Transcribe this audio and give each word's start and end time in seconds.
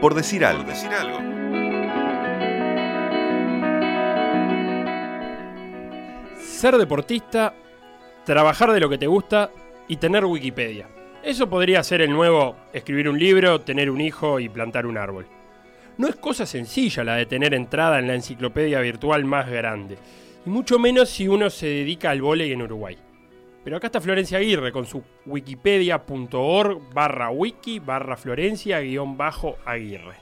por 0.00 0.14
decir 0.14 0.44
algo. 0.44 0.64
decir 0.64 0.90
algo. 0.92 1.18
Ser 6.38 6.76
deportista, 6.76 7.54
trabajar 8.24 8.72
de 8.72 8.80
lo 8.80 8.88
que 8.88 8.98
te 8.98 9.06
gusta 9.06 9.50
y 9.86 9.96
tener 9.96 10.24
Wikipedia. 10.24 10.88
Eso 11.22 11.48
podría 11.48 11.82
ser 11.82 12.00
el 12.00 12.12
nuevo 12.12 12.56
escribir 12.72 13.08
un 13.08 13.18
libro, 13.18 13.60
tener 13.60 13.90
un 13.90 14.00
hijo 14.00 14.40
y 14.40 14.48
plantar 14.48 14.86
un 14.86 14.98
árbol. 14.98 15.26
No 15.96 16.08
es 16.08 16.16
cosa 16.16 16.46
sencilla 16.46 17.02
la 17.02 17.16
de 17.16 17.26
tener 17.26 17.54
entrada 17.54 17.98
en 17.98 18.06
la 18.06 18.14
enciclopedia 18.14 18.80
virtual 18.80 19.24
más 19.24 19.50
grande, 19.50 19.98
y 20.46 20.50
mucho 20.50 20.78
menos 20.78 21.08
si 21.08 21.26
uno 21.26 21.50
se 21.50 21.66
dedica 21.66 22.10
al 22.10 22.22
vóley 22.22 22.52
en 22.52 22.62
Uruguay. 22.62 22.96
Pero 23.64 23.76
acá 23.76 23.88
está 23.88 24.00
Florencia 24.00 24.38
Aguirre 24.38 24.72
con 24.72 24.86
su 24.86 25.02
wikipedia.org 25.26 26.92
barra 26.94 27.30
wiki 27.30 27.80
barra 27.80 28.16
Florencia 28.16 28.80
guion 28.80 29.16
bajo 29.16 29.58
Aguirre. 29.64 30.16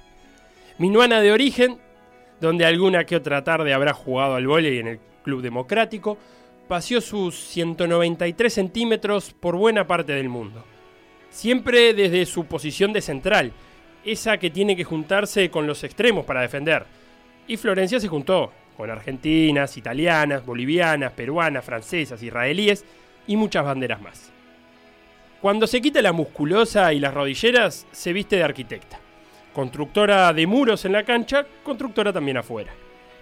Minuana 0.79 1.21
de 1.21 1.33
origen, 1.33 1.79
donde 2.41 2.67
alguna 2.67 3.05
que 3.05 3.17
otra 3.17 3.45
tarde 3.45 3.73
habrá 3.73 3.93
jugado 3.93 4.35
al 4.35 4.47
vóley 4.47 4.79
en 4.79 4.89
el 4.89 5.01
Club 5.23 5.43
Democrático, 5.43 6.19
paseó 6.69 7.01
sus 7.01 7.37
193 7.37 8.53
centímetros 8.53 9.33
por 9.33 9.57
buena 9.57 9.87
parte 9.87 10.13
del 10.13 10.29
mundo. 10.29 10.65
Siempre 11.31 11.95
desde 11.95 12.27
su 12.27 12.47
posición 12.47 12.93
de 12.93 13.01
central, 13.01 13.53
esa 14.05 14.39
que 14.39 14.51
tiene 14.51 14.77
que 14.77 14.85
juntarse 14.85 15.51
con 15.51 15.67
los 15.67 15.85
extremos 15.85 16.25
para 16.25 16.43
defender. 16.43 16.85
Y 17.47 17.57
Florencia 17.57 18.01
se 18.01 18.09
juntó 18.09 18.53
con 18.77 18.91
argentinas, 18.91 19.77
italianas, 19.77 20.45
bolivianas, 20.45 21.13
peruanas, 21.13 21.65
francesas, 21.65 22.23
israelíes 22.23 22.85
y 23.27 23.37
muchas 23.37 23.65
banderas 23.65 24.01
más. 24.01 24.33
Cuando 25.41 25.67
se 25.67 25.81
quita 25.81 26.03
la 26.03 26.13
musculosa 26.13 26.93
y 26.93 26.99
las 26.99 27.15
rodilleras, 27.15 27.87
se 27.93 28.13
viste 28.13 28.37
de 28.37 28.45
arquitecta. 28.45 28.99
Constructora 29.53 30.33
de 30.33 30.47
muros 30.47 30.85
en 30.85 30.93
la 30.93 31.05
cancha, 31.05 31.47
constructora 31.63 32.13
también 32.13 32.39
afuera. 32.39 32.73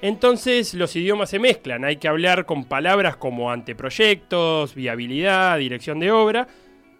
Entonces 0.00 0.74
los 0.74 0.94
idiomas 0.96 1.30
se 1.30 1.38
mezclan, 1.38 1.84
hay 1.84 1.96
que 1.96 2.08
hablar 2.08 2.44
con 2.44 2.64
palabras 2.64 3.16
como 3.16 3.50
anteproyectos, 3.50 4.74
viabilidad, 4.74 5.58
dirección 5.58 5.98
de 5.98 6.12
obra, 6.12 6.46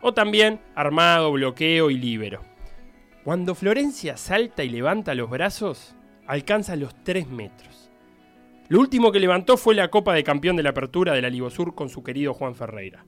o 0.01 0.12
también 0.14 0.61
armado, 0.75 1.33
bloqueo 1.33 1.91
y 1.91 1.98
libero. 1.98 2.42
Cuando 3.25 3.55
Florencia 3.55 4.17
salta 4.17 4.64
y 4.64 4.69
levanta 4.69 5.14
los 5.14 5.31
brazos, 5.31 5.95
alcanza 6.27 6.77
los 6.77 6.95
3 7.05 7.29
metros. 7.29 7.84
Lo 8.69 8.81
último 8.81 9.12
que 9.12 9.20
levantó 9.20 9.59
fue 9.59 9.75
la 9.75 9.91
Copa 9.91 10.15
de 10.15 10.25
Campeón 10.25 10.57
de 10.57 10.62
la 10.62 10.70
Apertura 10.70 11.12
de 11.12 11.20
la 11.20 11.29
Ligosur 11.29 11.75
con 11.75 11.91
su 11.91 12.03
querido 12.03 12.33
Juan 12.33 12.55
Ferreira. 12.55 13.05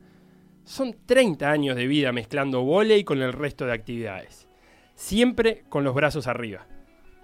Son 0.64 0.94
30 1.06 1.50
años 1.50 1.76
de 1.76 1.86
vida 1.86 2.12
mezclando 2.12 2.62
volei 2.62 3.04
con 3.04 3.22
el 3.22 3.32
resto 3.32 3.64
de 3.64 3.72
actividades. 3.72 4.48
Siempre 4.96 5.64
con 5.70 5.82
los 5.82 5.94
brazos 5.94 6.26
arriba. 6.26 6.66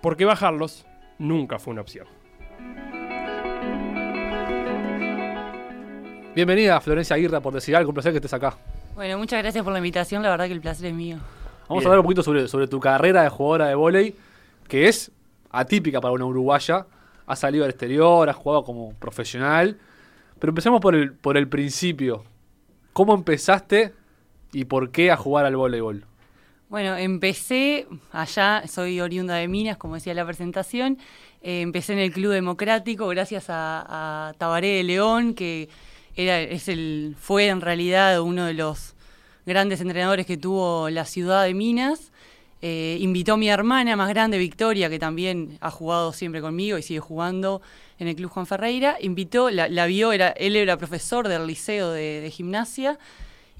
Porque 0.00 0.25
bajarlos 0.25 0.86
nunca 1.19 1.58
fue 1.58 1.72
una 1.72 1.83
opción. 1.83 2.06
Bienvenida, 6.34 6.80
Florencia 6.80 7.16
Aguirre, 7.16 7.42
por 7.42 7.53
decir 7.53 7.77
algo, 7.77 7.91
un 7.91 7.94
placer 7.94 8.12
que 8.12 8.19
estés 8.19 8.33
acá. 8.33 8.56
Bueno, 8.94 9.19
muchas 9.19 9.42
gracias 9.42 9.62
por 9.62 9.75
la 9.75 9.78
invitación, 9.78 10.22
la 10.22 10.30
verdad 10.30 10.47
que 10.47 10.55
el 10.55 10.62
placer 10.62 10.86
es 10.86 10.94
mío. 10.94 11.19
Vamos 11.69 11.84
a 11.84 11.88
hablar 11.88 11.98
un 11.98 12.05
poquito 12.05 12.22
sobre, 12.22 12.48
sobre 12.48 12.66
tu 12.66 12.80
carrera 12.80 13.25
de 13.25 13.28
jugadora 13.28 13.66
de 13.66 13.75
vóley, 13.75 14.16
que 14.69 14.88
es 14.88 15.12
atípica 15.50 16.00
para 16.00 16.14
una 16.14 16.25
uruguaya. 16.25 16.86
Has 17.27 17.41
salido 17.41 17.65
al 17.65 17.70
exterior, 17.70 18.28
has 18.28 18.37
jugado 18.37 18.65
como 18.65 18.95
profesional. 18.95 19.78
Pero 20.39 20.51
empecemos 20.51 20.81
por 20.81 20.95
el, 20.95 21.12
por 21.12 21.37
el 21.37 21.48
principio. 21.48 22.25
¿Cómo 22.92 23.15
empezaste 23.15 23.92
y 24.53 24.65
por 24.65 24.91
qué 24.91 25.11
a 25.11 25.17
jugar 25.17 25.47
al 25.47 25.56
voleibol? 25.56 26.05
Bueno, 26.69 26.97
empecé 26.97 27.87
allá, 28.12 28.62
soy 28.67 29.00
oriunda 29.00 29.34
de 29.34 29.47
Minas, 29.47 29.77
como 29.77 29.95
decía 29.95 30.15
la 30.15 30.25
presentación. 30.25 30.98
Eh, 31.43 31.61
empecé 31.61 31.93
en 31.93 31.98
el 31.98 32.12
Club 32.12 32.33
Democrático 32.33 33.09
gracias 33.09 33.50
a, 33.50 34.28
a 34.28 34.33
Tabaré 34.34 34.77
de 34.77 34.83
León, 34.83 35.34
que 35.34 35.69
era, 36.17 36.41
es 36.41 36.69
el, 36.69 37.16
fue 37.19 37.49
en 37.49 37.61
realidad 37.61 38.21
uno 38.21 38.44
de 38.47 38.55
los 38.55 38.94
grandes 39.47 39.81
entrenadores 39.81 40.27
que 40.27 40.37
tuvo 40.37 40.88
la 40.91 41.05
ciudad 41.05 41.44
de 41.44 41.55
Minas. 41.55 42.12
Eh, 42.65 42.97
invitó 43.00 43.33
a 43.33 43.37
mi 43.37 43.49
hermana 43.49 43.97
más 43.97 44.09
grande, 44.09 44.39
Victoria, 44.39 44.89
que 44.89 45.00
también 45.00 45.59
ha 45.61 45.71
jugado 45.73 46.12
siempre 46.12 46.41
conmigo 46.41 46.78
y 46.78 46.83
sigue 46.83 47.00
jugando 47.00 47.61
en 47.99 48.06
el 48.06 48.15
Club 48.15 48.31
Juan 48.31 48.47
Ferreira. 48.47 48.97
Invitó, 49.00 49.50
la, 49.50 49.87
vio, 49.87 50.12
era, 50.12 50.28
él 50.28 50.55
era 50.55 50.77
profesor 50.77 51.27
del 51.27 51.45
liceo 51.45 51.91
de, 51.91 52.21
de, 52.21 52.31
gimnasia. 52.31 53.00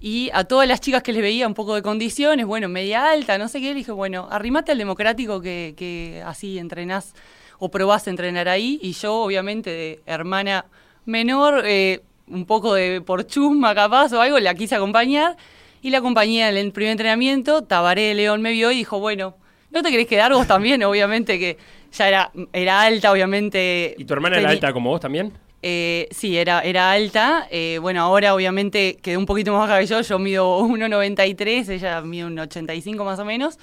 Y 0.01 0.31
a 0.33 0.45
todas 0.45 0.69
las 0.69 0.81
chicas 0.81 1.03
que 1.03 1.13
les 1.13 1.21
veía 1.21 1.49
un 1.49 1.55
poco 1.55 1.75
de 1.75 1.83
condiciones, 1.83 2.47
bueno, 2.47 2.69
media 2.69 3.11
alta, 3.11 3.39
no 3.39 3.49
sé 3.49 3.61
qué, 3.61 3.69
le 3.69 3.75
dije, 3.75 3.91
bueno, 3.91 4.29
arrimate 4.31 4.71
al 4.71 4.79
democrático 4.79 5.41
que, 5.41 5.75
que 5.77 6.23
así 6.25 6.59
entrenás 6.59 7.13
o 7.59 7.71
probás 7.71 8.07
a 8.07 8.11
entrenar 8.11 8.49
ahí. 8.49 8.79
Y 8.83 8.93
yo, 8.93 9.15
obviamente, 9.17 9.71
de 9.71 10.01
hermana 10.07 10.67
menor, 11.07 11.65
eh, 11.67 12.03
un 12.29 12.47
poco 12.47 12.75
de 12.75 13.01
por 13.01 13.27
chusma 13.27 13.75
capaz 13.75 14.13
o 14.13 14.21
algo, 14.21 14.39
la 14.39 14.55
quise 14.55 14.77
acompañar 14.77 15.37
y 15.83 15.91
la 15.91 15.99
acompañé 15.99 16.49
en 16.49 16.57
el 16.57 16.73
primer 16.73 16.93
entrenamiento, 16.93 17.63
Tabaré 17.63 18.03
de 18.03 18.15
León 18.15 18.41
me 18.41 18.53
vio 18.53 18.71
y 18.71 18.77
dijo, 18.77 19.01
bueno, 19.01 19.37
¿no 19.71 19.83
te 19.83 19.91
querés 19.91 20.07
quedar 20.07 20.33
vos 20.33 20.47
también? 20.47 20.83
Obviamente 20.85 21.39
que 21.39 21.59
ya 21.93 22.09
era, 22.09 22.33
era 22.53 22.83
alta, 22.83 23.13
obviamente. 23.13 23.95
¿Y 23.99 24.05
tu 24.05 24.15
hermana 24.15 24.39
era 24.39 24.49
alta 24.49 24.73
como 24.73 24.91
vos 24.91 25.01
también? 25.01 25.33
Eh, 25.61 26.09
sí, 26.11 26.39
era, 26.39 26.61
era 26.61 26.91
alta. 26.91 27.47
Eh, 27.51 27.79
bueno, 27.83 28.01
ahora 28.01 28.35
obviamente 28.35 28.97
quedé 29.03 29.17
un 29.17 29.27
poquito 29.27 29.53
más 29.53 29.69
baja 29.69 29.81
que 29.81 29.87
yo. 29.87 30.01
Yo 30.01 30.19
mido 30.19 30.61
1,93, 30.61 31.69
ella 31.69 32.01
mide 32.01 32.27
1,85 32.27 33.05
más 33.05 33.19
o 33.19 33.25
menos. 33.25 33.59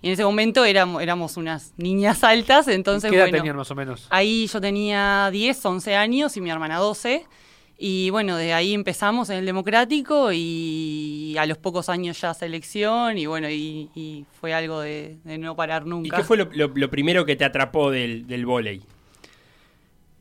Y 0.00 0.08
en 0.08 0.12
ese 0.14 0.24
momento 0.24 0.64
éramos, 0.64 1.02
éramos 1.02 1.36
unas 1.36 1.74
niñas 1.76 2.24
altas, 2.24 2.66
entonces 2.66 3.08
¿Qué 3.10 3.16
edad 3.16 3.26
bueno, 3.26 3.38
tenían 3.38 3.56
más 3.56 3.70
o 3.70 3.74
menos? 3.76 4.08
Ahí 4.10 4.48
yo 4.48 4.60
tenía 4.60 5.28
10, 5.30 5.64
11 5.64 5.94
años 5.94 6.36
y 6.36 6.40
mi 6.40 6.50
hermana 6.50 6.78
12. 6.78 7.24
Y 7.84 8.10
bueno, 8.10 8.36
de 8.36 8.52
ahí 8.52 8.74
empezamos 8.74 9.28
en 9.30 9.38
el 9.38 9.44
democrático 9.44 10.30
y 10.32 11.34
a 11.36 11.46
los 11.46 11.58
pocos 11.58 11.88
años 11.88 12.20
ya 12.20 12.32
selección 12.32 13.18
y 13.18 13.26
bueno, 13.26 13.50
y, 13.50 13.90
y 13.96 14.24
fue 14.40 14.54
algo 14.54 14.80
de, 14.80 15.16
de, 15.24 15.36
no 15.36 15.56
parar 15.56 15.84
nunca. 15.84 16.06
¿Y 16.06 16.10
qué 16.20 16.22
fue 16.22 16.36
lo, 16.36 16.48
lo, 16.52 16.70
lo 16.72 16.90
primero 16.90 17.26
que 17.26 17.34
te 17.34 17.44
atrapó 17.44 17.90
del, 17.90 18.28
del 18.28 18.46
vóley? 18.46 18.82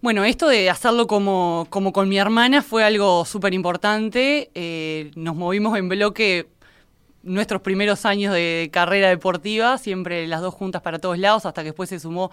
Bueno, 0.01 0.23
esto 0.23 0.47
de 0.47 0.71
hacerlo 0.71 1.05
como, 1.05 1.67
como 1.69 1.93
con 1.93 2.09
mi 2.09 2.17
hermana 2.17 2.63
fue 2.63 2.83
algo 2.83 3.25
súper 3.25 3.53
importante. 3.53 4.49
Eh, 4.55 5.11
nos 5.15 5.35
movimos 5.35 5.77
en 5.77 5.87
bloque 5.87 6.47
nuestros 7.21 7.61
primeros 7.61 8.07
años 8.07 8.33
de 8.33 8.71
carrera 8.73 9.09
deportiva, 9.09 9.77
siempre 9.77 10.25
las 10.25 10.41
dos 10.41 10.55
juntas 10.55 10.81
para 10.81 10.97
todos 10.97 11.19
lados, 11.19 11.45
hasta 11.45 11.61
que 11.61 11.67
después 11.67 11.89
se 11.89 11.99
sumó 11.99 12.31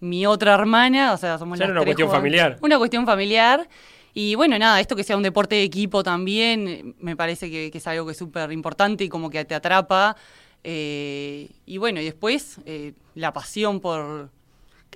mi 0.00 0.26
otra 0.26 0.52
hermana, 0.52 1.12
o 1.12 1.16
sea, 1.16 1.38
somos 1.38 1.60
ya 1.60 1.66
las 1.66 1.70
era 1.70 1.80
una 1.80 1.84
cuestión 1.84 2.10
familiar. 2.10 2.58
Una 2.60 2.78
cuestión 2.78 3.06
familiar. 3.06 3.68
Y 4.14 4.36
bueno, 4.36 4.56
nada, 4.58 4.80
esto 4.80 4.94
que 4.94 5.02
sea 5.02 5.16
un 5.16 5.24
deporte 5.24 5.56
de 5.56 5.64
equipo 5.64 6.04
también, 6.04 6.94
me 7.00 7.16
parece 7.16 7.50
que, 7.50 7.70
que 7.72 7.78
es 7.78 7.86
algo 7.88 8.06
que 8.06 8.12
es 8.12 8.18
súper 8.18 8.52
importante 8.52 9.02
y 9.02 9.08
como 9.08 9.28
que 9.28 9.44
te 9.44 9.56
atrapa. 9.56 10.16
Eh, 10.62 11.50
y 11.66 11.78
bueno, 11.78 12.00
y 12.00 12.04
después 12.04 12.58
eh, 12.64 12.94
la 13.16 13.32
pasión 13.32 13.80
por 13.80 14.30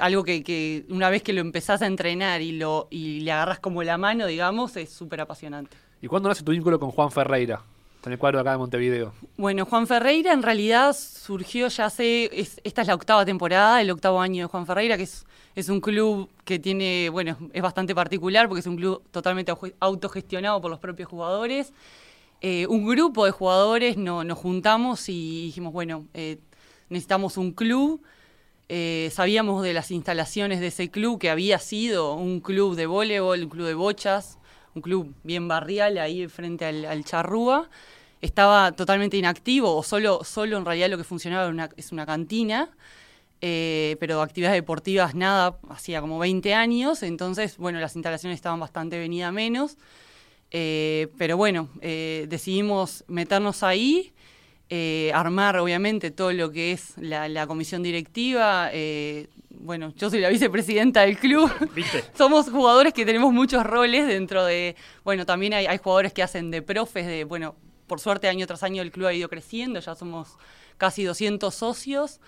algo 0.00 0.22
que, 0.22 0.44
que, 0.44 0.86
una 0.88 1.10
vez 1.10 1.24
que 1.24 1.32
lo 1.32 1.40
empezás 1.40 1.82
a 1.82 1.86
entrenar 1.86 2.40
y, 2.40 2.52
lo, 2.52 2.86
y 2.90 3.20
le 3.20 3.32
agarras 3.32 3.58
como 3.58 3.82
la 3.82 3.98
mano, 3.98 4.26
digamos, 4.26 4.76
es 4.76 4.90
súper 4.90 5.20
apasionante. 5.20 5.76
¿Y 6.00 6.06
cuándo 6.06 6.28
nace 6.28 6.44
tu 6.44 6.52
vínculo 6.52 6.78
con 6.78 6.92
Juan 6.92 7.10
Ferreira? 7.10 7.60
En 8.06 8.12
el 8.12 8.18
cuadro 8.18 8.40
acá 8.40 8.52
de 8.52 8.58
Montevideo. 8.58 9.12
Bueno, 9.36 9.66
Juan 9.66 9.86
Ferreira 9.86 10.32
en 10.32 10.42
realidad 10.42 10.96
surgió 10.96 11.68
ya 11.68 11.86
hace, 11.86 12.30
es, 12.32 12.58
esta 12.64 12.80
es 12.80 12.88
la 12.88 12.94
octava 12.94 13.26
temporada, 13.26 13.82
el 13.82 13.90
octavo 13.90 14.20
año 14.20 14.44
de 14.44 14.48
Juan 14.48 14.64
Ferreira, 14.64 14.96
que 14.96 15.02
es, 15.02 15.26
es 15.54 15.69
un 15.69 15.81
club 15.81 16.28
que 16.44 16.59
tiene, 16.59 17.09
bueno, 17.09 17.36
es 17.53 17.62
bastante 17.62 17.94
particular 17.94 18.48
porque 18.48 18.60
es 18.60 18.66
un 18.66 18.76
club 18.76 19.03
totalmente 19.10 19.53
autogestionado 19.81 20.60
por 20.60 20.70
los 20.70 20.81
propios 20.81 21.09
jugadores. 21.09 21.72
Eh, 22.41 22.66
un 22.69 22.86
grupo 22.86 23.25
de 23.25 23.32
jugadores 23.32 23.97
no, 23.97 24.22
nos 24.22 24.38
juntamos 24.38 25.08
y 25.08 25.47
dijimos, 25.47 25.72
bueno, 25.72 26.06
eh, 26.14 26.38
necesitamos 26.88 27.37
un 27.37 27.53
club. 27.53 28.00
Eh, 28.69 29.11
sabíamos 29.12 29.62
de 29.62 29.72
las 29.72 29.90
instalaciones 29.90 30.61
de 30.61 30.69
ese 30.69 30.90
club, 30.90 31.19
que 31.19 31.31
había 31.31 31.58
sido 31.58 32.14
un 32.14 32.40
club 32.40 32.76
de 32.76 32.87
voleibol, 32.87 33.43
un 33.43 33.49
club 33.49 33.67
de 33.67 33.75
bochas, 33.75 34.38
un 34.75 34.82
club 34.82 35.14
bien 35.25 35.49
barrial 35.49 35.99
ahí 35.99 36.28
frente 36.28 36.67
al, 36.67 37.05
Charrúa. 37.05 37.69
Estaba 38.20 38.72
totalmente 38.72 39.17
inactivo, 39.17 39.75
o 39.76 39.82
solo, 39.82 40.22
solo 40.25 40.58
en 40.58 40.64
realidad 40.64 40.90
lo 40.90 40.99
que 40.99 41.05
funcionaba 41.05 41.49
era 41.49 41.70
es 41.76 41.93
una 41.93 42.05
cantina, 42.05 42.70
eh, 43.40 43.96
pero 44.00 44.20
actividades 44.23 44.56
deportivas 44.56 45.14
nada, 45.14 45.58
hacía 45.69 46.00
como 46.00 46.19
20 46.19 46.55
años, 46.55 47.02
entonces, 47.02 47.56
bueno, 47.56 47.79
las 47.81 47.94
instalaciones 47.96 48.37
estaban 48.37 48.61
bastante 48.61 48.99
venida 48.99 49.32
menos. 49.32 49.76
Eh, 50.50 51.08
pero 51.19 51.37
bueno, 51.37 51.69
eh, 51.82 52.26
decidimos 52.29 53.05
meternos 53.06 53.62
ahí, 53.62 54.12
eh, 54.70 55.11
armar 55.14 55.58
obviamente 55.58 56.11
todo 56.11 56.32
lo 56.32 56.50
que 56.50 56.73
es 56.73 56.94
la, 56.99 57.29
la 57.29 57.46
comisión 57.46 57.82
directiva. 57.82 58.70
Eh, 58.73 59.29
bueno, 59.50 59.93
yo 59.96 60.11
soy 60.11 60.20
la 60.20 60.29
vicepresidenta 60.29 61.02
del 61.02 61.19
club. 61.19 61.50
¿Viste? 61.75 62.05
Somos 62.17 62.50
jugadores 62.50 62.93
que 62.93 63.05
tenemos 63.05 63.32
muchos 63.32 63.64
roles 63.64 64.06
dentro 64.06 64.44
de, 64.44 64.76
bueno, 65.05 65.26
también 65.26 65.55
hay, 65.55 65.67
hay 65.67 65.79
jugadores 65.79 66.12
que 66.12 66.23
hacen 66.23 66.50
de 66.50 66.62
profes, 66.62 67.06
de, 67.06 67.25
bueno, 67.25 67.56
por 67.87 68.00
suerte 68.00 68.29
año 68.29 68.46
tras 68.46 68.62
año 68.62 68.82
el 68.82 68.91
club 68.91 69.06
ha 69.06 69.14
ido 69.14 69.29
creciendo, 69.29 69.81
ya 69.81 69.94
somos 69.94 70.37
casi 70.76 71.02
200 71.05 71.55
socios 71.55 72.20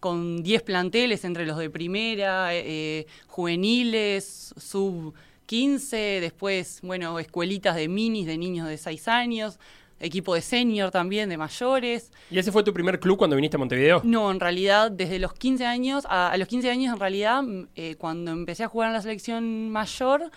con 0.00 0.42
10 0.42 0.62
planteles 0.62 1.24
entre 1.24 1.46
los 1.46 1.58
de 1.58 1.70
primera, 1.70 2.54
eh, 2.54 3.06
juveniles, 3.26 4.54
sub 4.56 5.14
15, 5.46 6.20
después, 6.20 6.80
bueno, 6.82 7.18
escuelitas 7.18 7.76
de 7.76 7.88
minis 7.88 8.26
de 8.26 8.38
niños 8.38 8.68
de 8.68 8.78
6 8.78 9.08
años, 9.08 9.58
equipo 10.00 10.34
de 10.34 10.40
senior 10.40 10.90
también, 10.90 11.28
de 11.28 11.36
mayores. 11.36 12.10
¿Y 12.30 12.38
ese 12.38 12.50
fue 12.50 12.62
tu 12.62 12.72
primer 12.72 12.98
club 12.98 13.18
cuando 13.18 13.36
viniste 13.36 13.56
a 13.56 13.58
Montevideo? 13.58 14.00
No, 14.04 14.30
en 14.30 14.40
realidad, 14.40 14.90
desde 14.90 15.18
los 15.18 15.34
15 15.34 15.66
años, 15.66 16.06
a, 16.08 16.30
a 16.30 16.36
los 16.38 16.48
15 16.48 16.70
años 16.70 16.94
en 16.94 17.00
realidad, 17.00 17.42
eh, 17.74 17.96
cuando 17.96 18.30
empecé 18.30 18.64
a 18.64 18.68
jugar 18.68 18.88
en 18.88 18.94
la 18.94 19.02
selección 19.02 19.70
mayor, 19.70 20.30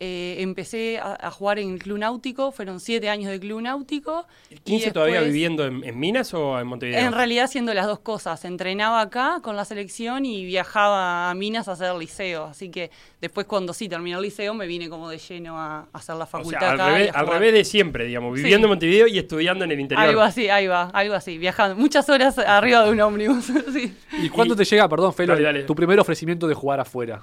eh, 0.00 0.36
empecé 0.38 0.98
a, 0.98 1.16
a 1.20 1.30
jugar 1.32 1.58
en 1.58 1.72
el 1.72 1.78
club 1.80 1.98
náutico, 1.98 2.52
fueron 2.52 2.78
7 2.78 3.08
años 3.10 3.30
de 3.32 3.40
club 3.40 3.60
náutico. 3.62 4.26
y 4.48 4.54
¿15 4.56 4.92
todavía 4.92 5.16
después- 5.16 5.32
viviendo 5.32 5.64
en, 5.66 5.82
en 5.82 5.98
Minas 5.98 6.32
o 6.34 6.58
en 6.60 6.66
Montevideo? 6.68 7.00
En 7.00 7.12
realidad 7.12 7.46
haciendo 7.46 7.74
las 7.74 7.86
dos 7.86 7.98
cosas, 7.98 8.44
entrenaba 8.44 9.00
acá 9.00 9.40
con 9.42 9.56
la 9.56 9.64
selección 9.64 10.24
y 10.24 10.44
viajaba 10.44 11.30
a 11.30 11.34
Minas 11.34 11.66
a 11.68 11.72
hacer 11.72 11.94
liceo, 11.96 12.44
así 12.44 12.70
que 12.70 12.90
después 13.20 13.46
cuando 13.46 13.72
sí 13.72 13.88
terminé 13.88 14.16
el 14.16 14.22
liceo 14.22 14.54
me 14.54 14.66
vine 14.68 14.88
como 14.88 15.08
de 15.08 15.18
lleno 15.18 15.58
a, 15.58 15.80
a 15.80 15.86
hacer 15.92 16.14
la 16.14 16.24
o 16.24 16.26
facultad 16.28 16.60
sea, 16.60 16.70
al, 16.70 16.80
acá. 16.80 16.90
y 16.90 16.94
revés, 16.94 17.14
al 17.14 17.52
de 17.52 17.64
siempre, 17.64 18.04
digamos, 18.06 18.34
viviendo 18.34 18.58
Sí. 18.58 18.64
en 18.64 18.68
Montevideo 18.68 19.06
y 19.08 19.18
estudiando 19.18 19.64
en 19.64 19.72
el 19.72 19.80
interior. 19.80 20.06
Algo 20.08 20.20
así, 20.20 20.48
ahí 20.48 20.66
va, 20.68 20.90
algo 20.92 21.14
así, 21.14 21.38
viajando, 21.38 21.74
muchas 21.76 22.08
horas 22.08 22.38
arriba 22.38 22.84
de 22.84 22.90
un 22.92 23.00
ómnibus, 23.00 23.46
sí. 23.72 23.92
¿Y 24.22 24.28
cuándo 24.28 24.54
te 24.54 24.64
llega, 24.64 24.88
perdón, 24.88 25.12
Felo, 25.12 25.32
Dale, 25.32 25.44
dale. 25.44 25.62
tu 25.64 25.74
primer 25.74 25.98
ofrecimiento 25.98 26.46
de 26.46 26.54
jugar 26.54 26.78
afuera? 26.80 27.20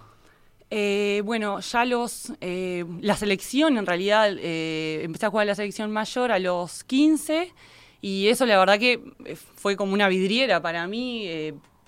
Eh, 0.77 1.21
bueno, 1.23 1.61
ya 1.61 1.85
los. 1.85 2.33
eh, 2.41 2.83
la 2.99 3.15
selección, 3.15 3.77
en 3.77 3.85
realidad, 3.85 4.35
eh, 4.37 4.99
empecé 5.03 5.25
a 5.25 5.29
jugar 5.29 5.47
la 5.47 5.55
selección 5.55 5.89
mayor 5.89 6.33
a 6.33 6.39
los 6.39 6.83
15 6.83 7.53
y 8.01 8.27
eso, 8.27 8.45
la 8.45 8.59
verdad, 8.59 8.77
que 8.77 8.99
eh, 9.23 9.37
fue 9.37 9.77
como 9.77 9.93
una 9.93 10.09
vidriera 10.09 10.61
para 10.61 10.85
mí. 10.85 11.29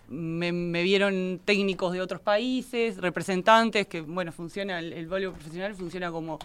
me, 0.07 0.83
vieron 0.83 1.41
técnicos 1.43 1.91
de 1.91 1.99
otros 1.99 2.21
países, 2.21 2.95
representantes, 2.95 3.87
que, 3.87 3.99
bueno, 3.99 4.31
funciona, 4.31 4.79
el, 4.79 4.93
el 4.93 5.05
profesional 5.07 5.75
funciona 5.75 6.09
como, 6.09 6.39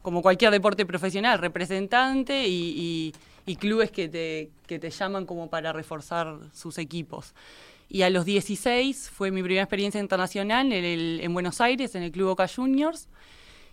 como 0.00 0.22
cualquier 0.22 0.50
deporte 0.50 0.86
profesional, 0.86 1.38
representante 1.40 2.48
y, 2.48 2.72
y- 2.74 3.14
y 3.44 3.56
clubes 3.56 3.90
que 3.90 4.08
te, 4.08 4.50
que 4.66 4.78
te 4.78 4.88
llaman 4.88 5.26
como 5.26 5.50
para 5.50 5.72
reforzar 5.74 6.38
sus 6.54 6.78
equipos. 6.78 7.34
Y 7.92 8.02
a 8.02 8.10
los 8.10 8.24
16 8.24 9.10
fue 9.10 9.30
mi 9.30 9.42
primera 9.42 9.62
experiencia 9.64 10.00
internacional 10.00 10.72
en, 10.72 10.84
el- 10.84 11.20
en 11.22 11.34
Buenos 11.34 11.60
Aires, 11.60 11.94
en 11.94 12.02
el 12.02 12.10
Club 12.10 12.28
Boca 12.28 12.48
Juniors. 12.48 13.08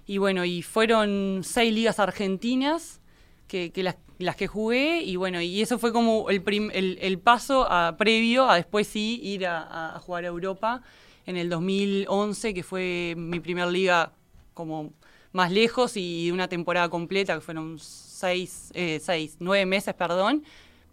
Y 0.07 0.17
bueno, 0.17 0.45
y 0.45 0.61
fueron 0.61 1.41
seis 1.43 1.73
ligas 1.73 1.99
argentinas 1.99 3.01
que, 3.47 3.71
que 3.71 3.83
las, 3.83 3.97
las 4.19 4.35
que 4.35 4.47
jugué. 4.47 5.01
Y 5.03 5.15
bueno, 5.17 5.41
y 5.41 5.61
eso 5.61 5.79
fue 5.79 5.93
como 5.93 6.29
el, 6.29 6.41
prim- 6.43 6.71
el, 6.73 6.97
el 7.01 7.19
paso 7.19 7.67
a- 7.71 7.95
previo 7.97 8.49
a 8.49 8.55
después 8.57 8.87
sí 8.87 9.19
ir 9.23 9.45
a, 9.47 9.95
a 9.95 9.99
jugar 9.99 10.25
a 10.25 10.27
Europa 10.27 10.81
en 11.25 11.37
el 11.37 11.49
2011, 11.49 12.53
que 12.53 12.63
fue 12.63 13.13
mi 13.17 13.39
primer 13.39 13.67
liga 13.69 14.13
como 14.53 14.93
más 15.31 15.51
lejos 15.51 15.95
y 15.95 16.27
de 16.27 16.33
una 16.33 16.47
temporada 16.47 16.89
completa, 16.89 17.35
que 17.35 17.41
fueron 17.41 17.77
seis, 17.79 18.71
eh, 18.73 18.99
seis 19.01 19.37
nueve 19.39 19.65
meses, 19.65 19.93
perdón, 19.93 20.43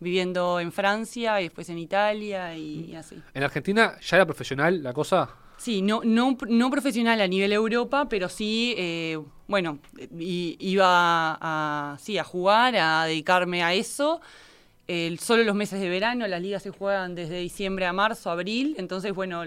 viviendo 0.00 0.60
en 0.60 0.72
Francia 0.72 1.40
y 1.40 1.44
después 1.44 1.68
en 1.70 1.78
Italia 1.78 2.54
y, 2.56 2.90
y 2.90 2.94
así. 2.96 3.20
¿En 3.34 3.42
Argentina 3.42 3.96
ya 4.00 4.16
era 4.16 4.26
profesional 4.26 4.82
la 4.82 4.92
cosa? 4.92 5.30
Sí, 5.56 5.80
no, 5.80 6.02
no, 6.04 6.36
no 6.48 6.70
profesional 6.70 7.20
a 7.20 7.26
nivel 7.26 7.52
Europa, 7.52 8.08
pero 8.10 8.28
sí, 8.28 8.74
eh, 8.76 9.18
bueno, 9.48 9.78
i- 10.18 10.56
iba 10.60 10.84
a, 11.40 11.96
sí, 11.98 12.18
a 12.18 12.24
jugar, 12.24 12.76
a 12.76 13.04
dedicarme 13.06 13.62
a 13.62 13.72
eso. 13.72 14.20
Solo 15.18 15.42
los 15.42 15.56
meses 15.56 15.80
de 15.80 15.88
verano, 15.88 16.26
las 16.28 16.40
ligas 16.40 16.62
se 16.62 16.70
juegan 16.70 17.14
desde 17.14 17.38
diciembre 17.40 17.86
a 17.86 17.92
marzo, 17.92 18.30
abril, 18.30 18.76
entonces, 18.78 19.12
bueno, 19.14 19.42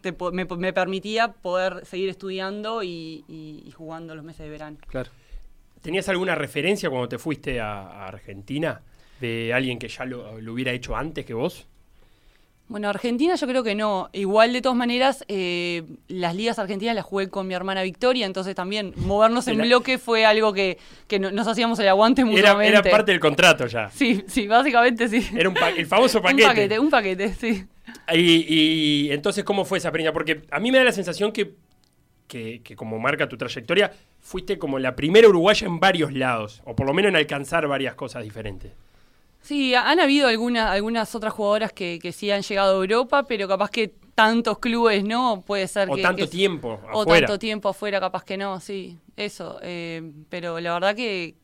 te 0.00 0.12
po- 0.14 0.32
me, 0.32 0.46
me 0.46 0.72
permitía 0.72 1.32
poder 1.32 1.84
seguir 1.84 2.08
estudiando 2.08 2.82
y, 2.82 3.24
y- 3.28 3.62
y 3.66 3.70
jugando 3.72 4.14
los 4.14 4.24
meses 4.24 4.40
de 4.46 4.50
verano. 4.50 4.78
Claro. 4.86 5.10
¿Tenías 5.82 6.08
alguna 6.08 6.34
referencia 6.34 6.88
cuando 6.88 7.08
te 7.08 7.18
fuiste 7.18 7.60
a, 7.60 7.82
a 7.82 8.06
Argentina 8.06 8.80
de 9.20 9.52
alguien 9.54 9.78
que 9.78 9.88
ya 9.88 10.04
lo, 10.04 10.40
lo 10.40 10.52
hubiera 10.52 10.72
hecho 10.72 10.96
antes 10.96 11.24
que 11.26 11.34
vos? 11.34 11.66
Bueno, 12.68 12.88
Argentina 12.88 13.34
yo 13.34 13.46
creo 13.48 13.64
que 13.64 13.74
no. 13.74 14.10
Igual 14.12 14.52
de 14.52 14.62
todas 14.62 14.78
maneras, 14.78 15.24
eh, 15.26 15.82
las 16.06 16.36
ligas 16.36 16.56
argentinas 16.60 16.94
las 16.94 17.04
jugué 17.04 17.28
con 17.28 17.48
mi 17.48 17.54
hermana 17.54 17.82
Victoria, 17.82 18.26
entonces 18.26 18.54
también 18.54 18.92
movernos 18.96 19.48
en 19.48 19.56
Era- 19.56 19.64
bloque 19.64 19.98
fue 19.98 20.24
algo 20.24 20.52
que, 20.52 20.78
que 21.08 21.18
no- 21.18 21.32
nos 21.32 21.48
hacíamos 21.48 21.80
el 21.80 21.88
aguante 21.88 22.22
Era, 22.22 22.30
mutuamente. 22.30 22.78
era 22.78 22.82
parte 22.88 23.10
del 23.10 23.20
contrato 23.20 23.66
ya. 23.66 23.90
Sí, 23.90 24.22
sí, 24.28 24.46
básicamente 24.46 25.08
sí. 25.08 25.26
Era 25.36 25.48
un 25.48 25.56
el 25.76 25.86
famoso 25.86 26.18
Un 26.20 26.22
paquete. 26.22 26.46
paquete, 26.46 26.78
un 26.78 26.90
paquete, 26.90 27.34
sí. 27.34 27.64
Y, 28.14 28.20
y 29.08 29.10
entonces, 29.10 29.42
¿cómo 29.42 29.64
fue 29.64 29.78
esa 29.78 29.88
experiencia? 29.88 30.12
Porque 30.12 30.42
a 30.52 30.60
mí 30.60 30.70
me 30.70 30.78
da 30.78 30.84
la 30.84 30.92
sensación 30.92 31.32
que, 31.32 31.54
que, 32.28 32.60
que 32.62 32.76
como 32.76 33.00
marca 33.00 33.28
tu 33.28 33.36
trayectoria, 33.36 33.90
fuiste 34.20 34.58
como 34.60 34.78
la 34.78 34.94
primera 34.94 35.26
uruguaya 35.28 35.66
en 35.66 35.80
varios 35.80 36.12
lados, 36.12 36.62
o 36.64 36.76
por 36.76 36.86
lo 36.86 36.94
menos 36.94 37.08
en 37.08 37.16
alcanzar 37.16 37.66
varias 37.66 37.96
cosas 37.96 38.22
diferentes. 38.22 38.70
Sí, 39.42 39.74
han 39.74 39.98
habido 40.00 40.28
alguna- 40.28 40.70
algunas 40.70 41.14
otras 41.14 41.32
jugadoras 41.32 41.72
que, 41.72 41.98
que 42.00 42.12
sí 42.12 42.30
han 42.30 42.42
llegado 42.42 42.72
a 42.78 42.82
Europa, 42.84 43.24
pero 43.24 43.48
capaz 43.48 43.70
que 43.70 43.92
tantos 44.14 44.58
clubes 44.58 45.02
no, 45.02 45.42
puede 45.46 45.66
ser 45.66 45.88
O 45.90 45.94
que... 45.94 46.02
tanto 46.02 46.24
que- 46.24 46.30
tiempo 46.30 46.78
O 46.92 47.02
afuera. 47.02 47.26
tanto 47.26 47.38
tiempo 47.38 47.68
afuera, 47.68 48.00
capaz 48.00 48.22
que 48.24 48.36
no, 48.36 48.60
sí, 48.60 48.98
eso. 49.16 49.58
eh, 49.62 50.02
pero 50.28 50.60
la 50.60 50.74
verdad 50.74 50.94
que, 50.94 51.34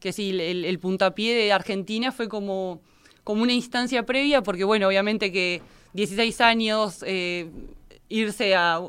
que 0.00 0.12
sí, 0.12 0.30
el, 0.30 0.64
el 0.64 0.78
puntapié 0.80 1.34
de 1.34 1.52
Argentina 1.52 2.10
fue 2.12 2.28
como, 2.28 2.80
como 3.22 3.42
una 3.42 3.52
instancia 3.52 4.04
previa, 4.04 4.42
porque 4.42 4.64
bueno, 4.64 4.88
obviamente 4.88 5.30
que 5.30 5.62
16 5.92 6.40
años, 6.40 7.04
eh, 7.06 7.50
irse 8.08 8.54
a... 8.56 8.80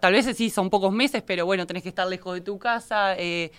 Tal 0.00 0.12
vez 0.12 0.26
sí 0.36 0.48
son 0.48 0.70
pocos 0.70 0.92
meses, 0.92 1.22
pero 1.26 1.44
bueno, 1.44 1.66
tenés 1.66 1.82
que 1.82 1.88
estar 1.88 2.06
lejos 2.06 2.34
de 2.34 2.40
tu 2.40 2.56
casa, 2.58 3.16
eh, 3.18 3.50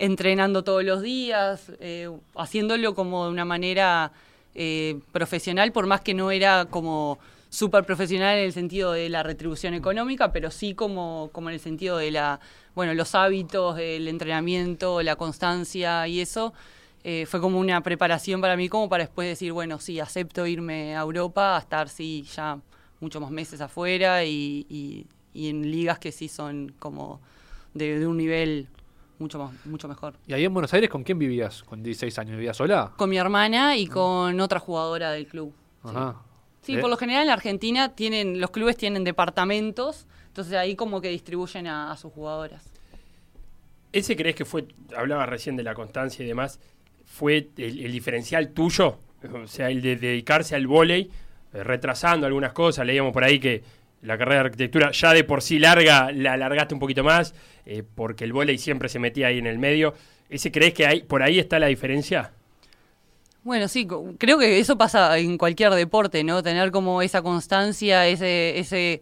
entrenando 0.00 0.64
todos 0.64 0.82
los 0.82 1.02
días, 1.02 1.70
eh, 1.78 2.10
haciéndolo 2.34 2.94
como 2.94 3.26
de 3.26 3.30
una 3.30 3.44
manera 3.44 4.12
eh, 4.54 4.98
profesional, 5.12 5.72
por 5.72 5.86
más 5.86 6.00
que 6.00 6.14
no 6.14 6.30
era 6.30 6.64
como 6.64 7.18
súper 7.50 7.84
profesional 7.84 8.38
en 8.38 8.44
el 8.46 8.52
sentido 8.54 8.92
de 8.92 9.10
la 9.10 9.22
retribución 9.22 9.74
económica, 9.74 10.32
pero 10.32 10.50
sí 10.50 10.74
como, 10.74 11.28
como 11.32 11.50
en 11.50 11.54
el 11.54 11.60
sentido 11.60 11.98
de 11.98 12.10
la, 12.12 12.40
bueno, 12.74 12.94
los 12.94 13.14
hábitos, 13.14 13.78
el 13.78 14.08
entrenamiento, 14.08 15.02
la 15.02 15.16
constancia 15.16 16.08
y 16.08 16.20
eso. 16.20 16.54
eh, 17.04 17.26
fue 17.26 17.40
como 17.40 17.58
una 17.58 17.82
preparación 17.82 18.40
para 18.40 18.56
mí, 18.56 18.68
como 18.70 18.88
para 18.88 19.04
después 19.04 19.28
decir, 19.28 19.52
bueno, 19.52 19.80
sí, 19.80 20.00
acepto 20.00 20.46
irme 20.46 20.96
a 20.96 21.00
Europa, 21.00 21.56
a 21.56 21.60
estar, 21.60 21.88
sí, 21.90 22.24
ya 22.34 22.58
muchos 23.00 23.20
más 23.20 23.30
meses 23.30 23.60
afuera 23.60 24.24
y, 24.24 25.06
en 25.34 25.70
ligas 25.70 25.98
que 25.98 26.10
sí 26.10 26.28
son 26.28 26.74
como 26.78 27.20
de 27.74 28.06
un 28.06 28.16
nivel 28.16 28.66
mucho, 29.20 29.38
más, 29.38 29.52
mucho 29.66 29.86
mejor. 29.88 30.14
¿Y 30.26 30.32
ahí 30.32 30.44
en 30.44 30.52
Buenos 30.52 30.72
Aires 30.74 30.90
con 30.90 31.02
quién 31.04 31.18
vivías? 31.18 31.62
¿Con 31.62 31.82
16 31.82 32.18
años? 32.18 32.36
¿Vivías 32.36 32.56
sola? 32.56 32.92
Con 32.96 33.10
mi 33.10 33.18
hermana 33.18 33.76
y 33.76 33.86
con 33.86 34.40
otra 34.40 34.58
jugadora 34.58 35.10
del 35.12 35.26
club. 35.26 35.54
sí. 35.84 35.90
Ajá. 35.90 36.16
Sí, 36.62 36.74
Eh, 36.74 36.78
por 36.78 36.90
lo 36.90 36.98
general 36.98 37.24
en 37.24 37.30
Argentina 37.30 37.94
tienen, 37.94 38.38
los 38.38 38.50
clubes 38.50 38.76
tienen 38.76 39.02
departamentos, 39.02 40.06
entonces 40.26 40.52
ahí 40.54 40.76
como 40.76 41.00
que 41.00 41.08
distribuyen 41.08 41.66
a, 41.66 41.90
a 41.90 41.96
sus 41.96 42.12
jugadoras. 42.12 42.70
¿Ese 43.92 44.14
crees 44.14 44.36
que 44.36 44.44
fue, 44.44 44.66
hablaba 44.96 45.24
recién 45.26 45.56
de 45.56 45.62
la 45.62 45.74
constancia 45.74 46.22
y 46.24 46.28
demás, 46.28 46.60
fue 47.06 47.48
el, 47.56 47.80
el 47.80 47.92
diferencial 47.92 48.50
tuyo? 48.50 48.98
O 49.42 49.46
sea, 49.46 49.70
el 49.70 49.80
de 49.82 49.96
dedicarse 49.96 50.54
al 50.54 50.66
vóley, 50.66 51.10
eh, 51.54 51.64
retrasando 51.64 52.26
algunas 52.26 52.52
cosas, 52.52 52.86
leíamos 52.86 53.12
por 53.12 53.24
ahí 53.24 53.40
que 53.40 53.62
la 54.02 54.16
carrera 54.16 54.42
de 54.42 54.46
arquitectura 54.46 54.90
ya 54.92 55.12
de 55.12 55.24
por 55.24 55.42
sí 55.42 55.58
larga, 55.58 56.10
la 56.12 56.34
alargaste 56.34 56.74
un 56.74 56.80
poquito 56.80 57.04
más, 57.04 57.34
eh, 57.66 57.82
porque 57.94 58.24
el 58.24 58.32
vóley 58.32 58.58
siempre 58.58 58.88
se 58.88 58.98
metía 58.98 59.28
ahí 59.28 59.38
en 59.38 59.46
el 59.46 59.58
medio. 59.58 59.94
¿Ese 60.28 60.50
crees 60.50 60.74
que 60.74 60.86
hay, 60.86 61.02
por 61.02 61.22
ahí 61.22 61.38
está 61.38 61.58
la 61.58 61.66
diferencia? 61.66 62.32
Bueno, 63.42 63.68
sí, 63.68 63.86
creo 64.18 64.38
que 64.38 64.58
eso 64.58 64.76
pasa 64.76 65.18
en 65.18 65.38
cualquier 65.38 65.72
deporte, 65.72 66.22
¿no? 66.24 66.42
Tener 66.42 66.70
como 66.70 67.02
esa 67.02 67.22
constancia, 67.22 68.06
ese, 68.06 68.58
ese 68.58 69.00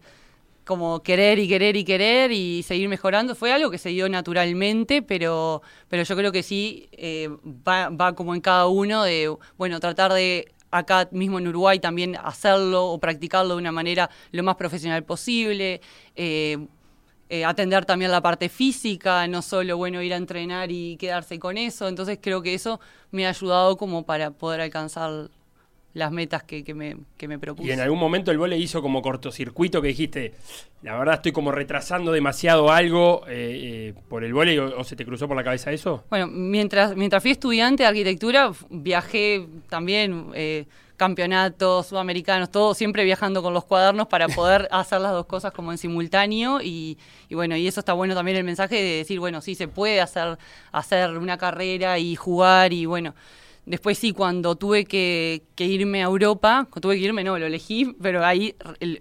como 0.65 1.01
querer 1.01 1.39
y 1.39 1.47
querer 1.47 1.75
y 1.75 1.83
querer 1.83 2.31
y 2.31 2.63
seguir 2.63 2.87
mejorando. 2.89 3.35
Fue 3.35 3.51
algo 3.51 3.69
que 3.69 3.77
se 3.77 3.89
dio 3.89 4.07
naturalmente, 4.07 5.01
pero, 5.01 5.61
pero 5.89 6.03
yo 6.03 6.15
creo 6.15 6.31
que 6.31 6.43
sí 6.43 6.87
eh, 6.93 7.29
va, 7.67 7.89
va 7.89 8.15
como 8.15 8.33
en 8.33 8.41
cada 8.41 8.67
uno 8.67 9.03
de, 9.03 9.35
bueno, 9.57 9.79
tratar 9.79 10.13
de 10.13 10.47
acá 10.71 11.07
mismo 11.11 11.39
en 11.39 11.47
Uruguay 11.47 11.79
también 11.79 12.15
hacerlo 12.15 12.87
o 12.87 12.99
practicarlo 12.99 13.55
de 13.55 13.61
una 13.61 13.71
manera 13.71 14.09
lo 14.31 14.43
más 14.43 14.55
profesional 14.55 15.03
posible. 15.03 15.81
eh, 16.15 16.57
eh, 17.31 17.45
atender 17.45 17.85
también 17.85 18.09
la 18.09 18.21
parte 18.21 18.49
física, 18.49 19.27
no 19.27 19.43
solo 19.43 19.77
bueno 19.77 20.01
ir 20.01 20.13
a 20.15 20.17
entrenar 20.17 20.71
y 20.71 20.97
quedarse 20.97 21.37
con 21.37 21.59
eso. 21.59 21.87
Entonces 21.87 22.17
creo 22.19 22.41
que 22.41 22.55
eso 22.55 22.79
me 23.11 23.27
ha 23.27 23.29
ayudado 23.29 23.77
como 23.77 24.03
para 24.03 24.31
poder 24.31 24.61
alcanzar 24.61 25.29
las 25.93 26.11
metas 26.11 26.43
que, 26.43 26.63
que 26.63 26.73
me, 26.73 26.97
que 27.17 27.27
me 27.27 27.39
propuse. 27.39 27.67
Y 27.67 27.71
en 27.71 27.79
algún 27.79 27.99
momento 27.99 28.31
el 28.31 28.37
vole 28.37 28.57
hizo 28.57 28.81
como 28.81 29.01
cortocircuito 29.01 29.81
que 29.81 29.89
dijiste, 29.89 30.33
la 30.83 30.97
verdad 30.97 31.15
estoy 31.15 31.31
como 31.31 31.51
retrasando 31.51 32.11
demasiado 32.11 32.71
algo 32.71 33.23
eh, 33.27 33.91
eh, 33.91 33.93
por 34.07 34.23
el 34.23 34.33
vole 34.33 34.59
o, 34.59 34.79
o 34.79 34.83
se 34.83 34.95
te 34.95 35.05
cruzó 35.05 35.27
por 35.27 35.35
la 35.35 35.43
cabeza 35.43 35.71
eso. 35.71 36.03
Bueno, 36.09 36.27
mientras, 36.27 36.95
mientras 36.95 37.21
fui 37.21 37.31
estudiante 37.31 37.83
de 37.83 37.87
arquitectura, 37.87 38.51
viajé 38.69 39.47
también 39.67 40.27
eh, 40.35 40.65
campeonatos 40.95 41.87
sudamericanos, 41.87 42.51
todo 42.51 42.73
siempre 42.75 43.05
viajando 43.05 43.41
con 43.41 43.53
los 43.53 43.65
cuadernos 43.65 44.07
para 44.07 44.27
poder 44.35 44.67
hacer 44.69 45.01
las 45.01 45.13
dos 45.13 45.25
cosas 45.25 45.51
como 45.53 45.71
en 45.71 45.79
simultáneo. 45.79 46.61
Y, 46.61 46.99
y 47.29 47.35
bueno, 47.35 47.55
y 47.55 47.67
eso 47.67 47.79
está 47.79 47.93
bueno 47.93 48.13
también 48.13 48.37
el 48.37 48.43
mensaje 48.43 48.75
de 48.75 48.97
decir, 48.97 49.19
bueno, 49.19 49.41
sí 49.41 49.55
se 49.55 49.67
puede 49.67 50.01
hacer, 50.01 50.37
hacer 50.71 51.17
una 51.17 51.37
carrera 51.37 51.97
y 51.97 52.15
jugar 52.15 52.73
y 52.73 52.85
bueno. 52.85 53.15
Después 53.65 53.97
sí, 53.97 54.13
cuando 54.13 54.55
tuve 54.55 54.85
que, 54.85 55.43
que 55.55 55.65
irme 55.65 56.01
a 56.01 56.05
Europa, 56.05 56.67
tuve 56.81 56.95
que 56.95 57.05
irme, 57.05 57.23
no, 57.23 57.37
lo 57.37 57.45
elegí, 57.45 57.95
pero 58.01 58.25
ahí 58.25 58.55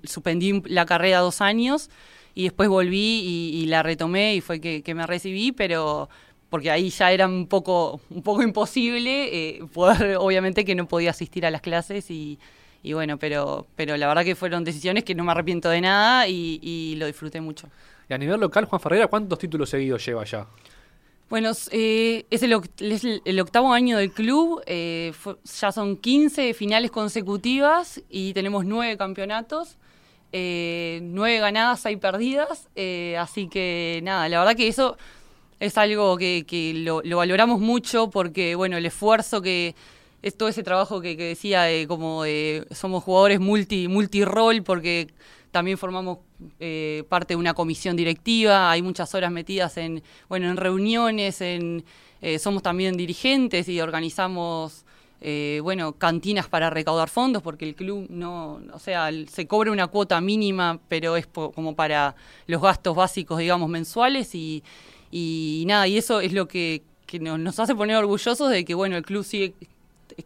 suspendí 0.05 0.63
la 0.67 0.85
carrera 0.85 1.21
dos 1.21 1.41
años 1.41 1.91
y 2.35 2.45
después 2.45 2.69
volví 2.69 3.51
y, 3.55 3.67
la 3.67 3.83
retomé 3.83 4.37
y 4.37 4.41
fue 4.41 4.61
que, 4.61 4.95
me 4.95 5.07
recibí, 5.07 5.53
pero 5.53 6.09
porque 6.51 6.71
ahí 6.71 6.91
ya 6.91 7.11
era 7.11 7.27
un 7.27 7.47
poco, 7.47 8.01
un 8.11 8.23
poco 8.23 8.43
imposible 8.43 9.57
eh, 9.57 9.65
poder, 9.73 10.17
obviamente 10.21 10.65
que 10.65 10.75
no 10.75 10.87
podía 10.87 11.11
asistir 11.11 11.45
a 11.45 11.51
las 11.51 11.61
clases 11.61 12.11
y, 12.11 12.39
y 12.83 12.93
bueno, 12.93 13.19
pero, 13.19 13.67
pero 13.75 13.97
la 13.97 14.07
verdad 14.07 14.25
que 14.25 14.35
fueron 14.35 14.65
decisiones 14.65 15.03
que 15.03 15.15
no 15.15 15.25
me 15.25 15.33
arrepiento 15.33 15.69
de 15.69 15.81
nada 15.81 16.29
y, 16.29 16.61
y 16.63 16.95
lo 16.97 17.07
disfruté 17.07 17.41
mucho. 17.41 17.69
Y 18.09 18.15
a 18.15 18.19
nivel 18.19 18.41
local, 18.41 18.67
Juan 18.67 18.81
Ferreira, 18.81 19.09
¿cuántos 19.09 19.39
títulos 19.39 19.69
seguidos 19.69 20.05
lleva 20.07 20.25
ya? 20.25 20.47
Bueno, 21.29 21.51
eh, 21.73 22.25
es, 22.31 22.43
el, 22.43 22.55
es 22.81 23.05
el- 23.05 23.41
octavo 23.41 23.73
año 23.73 23.99
del 23.99 24.11
club, 24.13 24.63
eh, 24.67 25.13
ya 25.61 25.73
son 25.73 25.97
15 25.99 26.55
finales 26.55 26.91
consecutivas 26.91 28.01
y 28.09 28.33
tenemos 28.33 28.65
nueve 28.65 28.97
campeonatos, 28.97 29.77
eh, 30.33 31.01
nueve 31.03 31.39
ganadas, 31.41 31.81
seis 31.81 31.99
perdidas, 31.99 32.69
eh, 32.77 33.17
así 33.19 33.49
que 33.49 34.01
nada, 34.05 34.27
la 34.31 34.39
verdad 34.39 34.57
que 34.57 34.69
eso 34.69 34.97
es 35.61 35.77
algo 35.79 36.17
que, 36.17 36.45
lo, 36.77 37.03
lo 37.05 37.19
valoramos 37.19 37.61
mucho 37.61 38.11
porque, 38.11 38.55
bueno, 38.55 38.79
el 38.79 38.87
esfuerzo 38.87 39.43
que 39.43 39.75
es 40.23 40.37
todo 40.37 40.49
ese 40.49 40.63
trabajo 40.63 41.01
que, 41.03 41.17
que 41.17 41.25
decía 41.25 41.63
de 41.63 41.87
como 41.87 42.25
somos 42.73 43.05
jugadores 43.05 43.39
multi 43.41 43.87
multirol 43.89 44.63
porque 44.63 45.09
también 45.51 45.79
formamos 45.79 46.19
eh, 46.61 47.05
parte 47.09 47.35
de 47.35 47.37
una 47.37 47.55
comisión 47.55 47.97
directiva, 47.97 48.71
hay 48.71 48.83
muchas 48.83 49.15
horas 49.15 49.31
metidas 49.31 49.77
en 49.77 50.03
bueno 50.29 50.51
en 50.51 50.57
reuniones, 50.57 51.41
en 51.41 51.85
eh, 52.21 52.39
somos 52.39 52.63
también 52.63 52.97
dirigentes 52.97 53.69
y 53.69 53.81
organizamos 53.81 54.85
eh, 55.21 55.61
bueno 55.63 55.93
cantinas 55.93 56.49
para 56.49 56.71
recaudar 56.71 57.09
fondos 57.09 57.43
porque 57.43 57.65
el 57.65 57.75
club 57.75 58.07
no, 58.09 58.61
o 58.73 58.79
sea, 58.79 59.11
se 59.29 59.47
cobra 59.47 59.73
una 59.73 59.89
cuota 59.89 60.21
mínima, 60.21 60.81
pero 60.89 61.17
es 61.17 61.27
como 61.27 61.75
para 61.75 62.15
los 62.47 62.63
gastos 62.63 62.95
básicos, 62.95 63.39
digamos, 63.39 63.69
mensuales 63.69 64.35
y, 64.35 64.63
nada, 65.67 65.89
y 65.89 65.99
eso 65.99 66.21
es 66.21 66.33
lo 66.33 66.47
que, 66.47 66.83
que 67.07 67.19
nos, 67.19 67.39
nos 67.39 67.59
hace 67.59 67.75
poner 67.75 67.97
orgullosos 67.97 68.51
de 68.51 68.65
que 68.65 68.75
bueno 68.75 68.97
el 68.97 69.05
club 69.05 69.25
sigue 69.25 69.55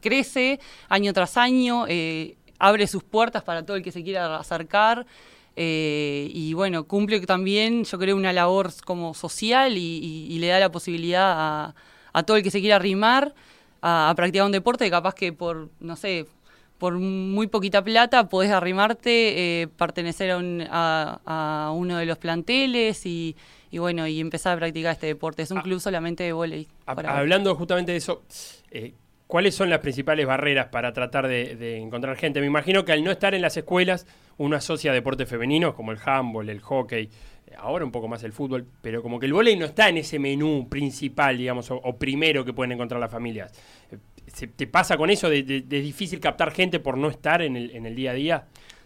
crece 0.01 0.61
año 0.89 1.13
tras 1.13 1.37
año, 1.37 1.87
eh, 1.89 2.37
abre 2.63 2.87
sus 2.87 3.03
puertas 3.03 3.43
para 3.43 3.65
todo 3.67 3.77
el 3.77 3.83
que 3.83 3.91
se 3.93 4.03
quiera 4.05 4.37
acercar. 4.37 5.05
eh, 5.57 6.31
y 6.33 6.55
bueno, 6.55 6.85
cumple 6.85 7.21
también, 7.27 7.85
yo 7.85 7.99
creo, 7.99 8.17
una 8.17 8.33
labor 8.33 8.71
como 8.87 9.13
social 9.13 9.77
y, 9.77 9.81
y- 9.81 10.33
y 10.35 10.39
le 10.39 10.47
da 10.47 10.59
la 10.59 10.71
posibilidad 10.73 11.31
a, 11.37 11.75
a 12.15 12.23
todo 12.23 12.39
el 12.39 12.43
que 12.43 12.51
se 12.51 12.61
quiera 12.61 12.77
arrimar 12.77 13.35
a, 13.83 14.09
a 14.09 14.15
practicar 14.15 14.47
un 14.47 14.53
deporte, 14.53 14.89
capaz 14.91 15.15
que 15.15 15.33
por, 15.35 15.69
no 15.81 15.97
sé, 15.97 16.25
por 16.79 16.95
muy 16.99 17.49
poquita 17.49 17.85
plata 17.85 18.31
podés 18.31 18.51
arrimarte, 18.51 19.63
eh, 19.63 19.69
pertenecer 19.69 20.31
a, 20.31 20.39
un- 20.39 20.67
a- 20.71 21.71
uno 21.75 21.99
de 21.99 22.07
los 22.07 22.17
planteles 22.17 23.05
y, 23.05 23.37
y 23.71 23.77
bueno, 23.79 24.07
y 24.07 24.21
empezar 24.21 24.55
a 24.55 24.57
practicar 24.57 24.93
este 24.93 25.07
deporte. 25.09 25.43
Es 25.43 25.51
un 25.51 25.59
Ah. 25.59 25.63
club 25.63 25.81
solamente 25.81 26.23
de 26.25 26.33
por 26.33 26.47
ahora. 26.87 27.19
Hablando 27.19 27.55
justamente 27.57 27.93
de 27.93 27.99
eso, 27.99 28.23
eh, 28.71 28.95
¿cuáles 29.33 29.55
son 29.55 29.71
las 29.71 29.79
principales 29.79 30.27
barreras 30.27 30.67
para 30.67 30.93
tratar 30.93 31.27
de, 31.27 31.79
encontrar 31.79 32.19
gente? 32.19 32.39
Me 32.43 32.47
imagino 32.47 32.85
que 32.85 32.93
al 32.93 33.03
no 33.03 33.11
estar 33.11 33.35
en 33.35 33.41
las 33.41 33.57
escuelas, 33.57 34.07
uno 34.37 34.57
asocia 34.57 34.93
deportes 34.93 35.27
femeninos 35.27 35.73
como 35.73 35.91
el 35.91 35.97
handball, 36.05 36.51
el 36.51 36.61
hockey, 36.61 37.09
ahora 37.57 37.83
un 37.87 37.93
poco 37.93 38.09
más 38.09 38.23
el 38.25 38.33
fútbol, 38.35 38.67
pero 38.83 39.01
como 39.01 39.19
que 39.19 39.25
el 39.25 39.33
vóley 39.33 39.57
no 39.57 39.65
está 39.65 39.89
en 39.89 39.97
ese 39.97 40.19
menú 40.19 40.69
principal, 40.69 41.39
digamos, 41.39 41.71
o, 41.71 41.77
o 41.77 41.97
primero 41.97 42.45
que 42.45 42.53
pueden 42.53 42.73
encontrar 42.73 43.01
las 43.01 43.11
familias. 43.11 43.51
Eh, 43.91 43.97
¿se- 44.27 44.49
¿Te 44.49 44.67
pasa 44.67 44.99
con 44.99 45.09
eso 45.09 45.31
de, 45.31 45.43
de- 45.43 45.63
de 45.63 45.81
difícil 45.81 46.21
captar 46.21 46.53
gente 46.53 46.79
por 46.79 46.99
no 46.99 47.09
estar 47.09 47.41
en 47.41 47.57
el, 47.57 47.71
en 47.71 47.87
el 47.87 47.95
día 47.95 48.11
a 48.11 48.15
día? 48.15 48.45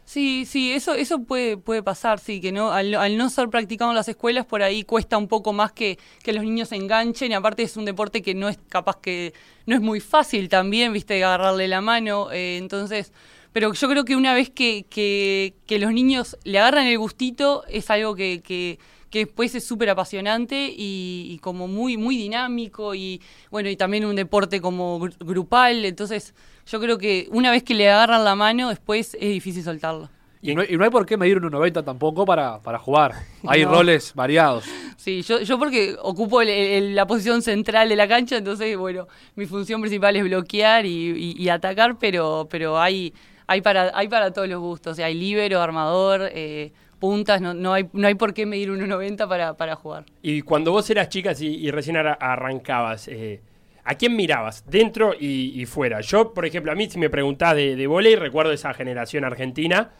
Sí, 0.08 0.44
sí, 0.46 0.70
eso, 0.70 0.94
eso 0.94 1.24
puede, 1.24 1.56
puede 1.56 1.82
pasar, 1.82 2.20
sí, 2.20 2.40
que 2.40 2.52
no, 2.52 2.70
al, 2.70 3.16
no 3.16 3.28
ser 3.28 3.48
practicado 3.48 3.90
en 3.90 3.96
las 3.96 4.08
escuelas, 4.08 4.46
por 4.46 4.62
ahí 4.62 4.84
cuesta 4.84 5.18
un 5.18 5.26
poco 5.26 5.52
más 5.52 5.72
que, 5.72 5.98
que 6.22 6.32
los 6.32 6.44
niños 6.44 6.68
se 6.68 6.76
enganchen, 6.76 7.32
y 7.32 7.34
aparte 7.34 7.64
es 7.64 7.76
un 7.76 7.84
deporte 7.84 8.22
que 8.22 8.32
no 8.32 8.48
es 8.48 8.56
capaz 8.68 9.00
que, 9.00 9.34
no 9.66 9.74
es 9.74 9.80
muy 9.80 9.98
fácil 9.98 10.48
también, 10.48 10.92
viste, 10.92 11.22
agarrarle 11.24 11.66
la 11.66 11.80
mano, 11.80 12.30
eh, 12.30 12.56
entonces, 12.56 13.12
pero 13.52 13.72
yo 13.72 13.88
creo 13.88 14.04
que 14.04 14.14
una 14.14 14.32
vez 14.32 14.48
que, 14.48 14.86
que, 14.88 15.54
que 15.66 15.80
los 15.80 15.92
niños 15.92 16.36
le 16.44 16.60
agarran 16.60 16.86
el 16.86 16.98
gustito, 16.98 17.64
es 17.68 17.90
algo 17.90 18.14
que, 18.14 18.42
que, 18.42 18.78
que 19.10 19.20
después 19.20 19.54
es 19.54 19.64
súper 19.64 19.90
apasionante 19.90 20.72
y, 20.76 21.28
y 21.30 21.38
como 21.38 21.68
muy, 21.68 21.96
muy 21.96 22.16
dinámico 22.16 22.94
y 22.94 23.20
bueno, 23.50 23.68
y 23.68 23.76
también 23.76 24.04
un 24.04 24.16
deporte 24.16 24.60
como 24.60 24.98
gru- 25.00 25.16
grupal, 25.20 25.84
entonces 25.84 26.34
yo 26.66 26.80
creo 26.80 26.98
que 26.98 27.28
una 27.30 27.50
vez 27.50 27.62
que 27.62 27.74
le 27.74 27.88
agarran 27.90 28.24
la 28.24 28.34
mano, 28.34 28.68
después 28.68 29.14
es 29.14 29.28
difícil 29.30 29.62
soltarlo. 29.62 30.08
Y 30.42 30.54
no, 30.54 30.60
hay- 30.60 30.68
y 30.70 30.76
no 30.76 30.84
hay 30.84 30.90
por 30.90 31.06
qué 31.06 31.16
medir 31.16 31.38
1,90 31.40 31.82
tampoco 31.84 32.24
para, 32.24 32.60
para 32.60 32.78
jugar. 32.78 33.14
Hay 33.48 33.64
No. 33.64 33.72
roles 33.72 34.12
variados. 34.14 34.64
Sí, 34.96 35.22
yo, 35.22 35.40
yo 35.40 35.58
porque 35.58 35.96
ocupo 36.00 36.40
el- 36.42 36.48
el- 36.50 36.94
la 36.94 37.06
posición 37.06 37.42
central 37.42 37.88
de 37.88 37.96
la 37.96 38.06
cancha, 38.06 38.36
entonces, 38.36 38.76
bueno, 38.76 39.08
mi 39.34 39.46
función 39.46 39.80
principal 39.80 40.14
es 40.14 40.22
bloquear 40.24 40.84
y, 40.86 41.48
atacar, 41.48 41.98
pero, 41.98 42.46
pero 42.50 42.78
hay, 42.78 43.12
hay, 43.48 43.60
para, 43.60 43.90
hay 43.94 44.08
para 44.08 44.32
todos 44.32 44.46
los 44.48 44.60
gustos. 44.60 44.92
O 44.92 44.94
sea, 44.94 45.06
hay 45.06 45.14
líbero, 45.14 45.60
armador, 45.62 46.28
eh, 46.32 46.72
puntas, 46.98 47.40
no, 47.40 47.54
no, 47.54 47.72
hay, 47.72 47.88
no 47.92 48.06
hay 48.06 48.14
por 48.14 48.34
qué 48.34 48.46
medir 48.46 48.70
1,90 48.70 49.28
para, 49.28 49.56
para 49.56 49.76
jugar. 49.76 50.04
Y 50.22 50.42
cuando 50.42 50.72
vos 50.72 50.88
eras 50.90 51.08
chica 51.08 51.32
y, 51.38 51.46
y 51.46 51.70
recién 51.70 51.96
arrancabas, 51.96 53.08
eh, 53.08 53.40
¿a 53.84 53.94
quién 53.94 54.16
mirabas? 54.16 54.64
Dentro 54.68 55.14
y, 55.18 55.60
y 55.60 55.66
fuera. 55.66 56.00
Yo, 56.00 56.32
por 56.34 56.46
ejemplo, 56.46 56.72
a 56.72 56.74
mí 56.74 56.88
si 56.88 56.98
me 56.98 57.10
preguntás 57.10 57.54
de, 57.56 57.76
de 57.76 57.86
volei, 57.86 58.16
recuerdo 58.16 58.52
esa 58.52 58.72
generación 58.74 59.24
argentina, 59.24 59.90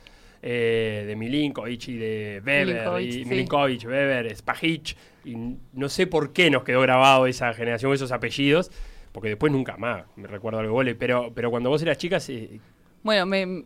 eh, 0.43 1.05
de 1.07 1.17
Milinkovic 1.17 1.89
y 1.89 1.97
de 1.97 2.43
Weber, 2.45 2.67
Milinkovic, 2.67 3.07
y 3.09 3.13
sí. 3.13 3.25
Milinkovic, 3.25 3.85
Weber, 3.87 4.37
Spajic, 4.37 4.97
y 5.25 5.37
no 5.73 5.89
sé 5.89 6.07
por 6.07 6.33
qué 6.33 6.51
nos 6.51 6.63
quedó 6.63 6.81
grabado 6.83 7.27
esa 7.27 7.53
generación, 7.55 7.93
esos 7.93 8.13
apellidos, 8.13 8.71
porque 9.13 9.29
después 9.31 9.51
nunca 9.53 9.77
más 9.77 10.05
me 10.17 10.29
recuerdo 10.29 10.59
algo 10.61 10.71
de 10.71 10.75
volei, 10.75 10.95
pero, 10.95 11.33
pero 11.35 11.51
cuando 11.51 11.71
vos 11.71 11.83
eras 11.83 11.99
chica, 11.99 12.19
eh, 12.29 12.61
Bueno, 13.03 13.27
me- 13.27 13.65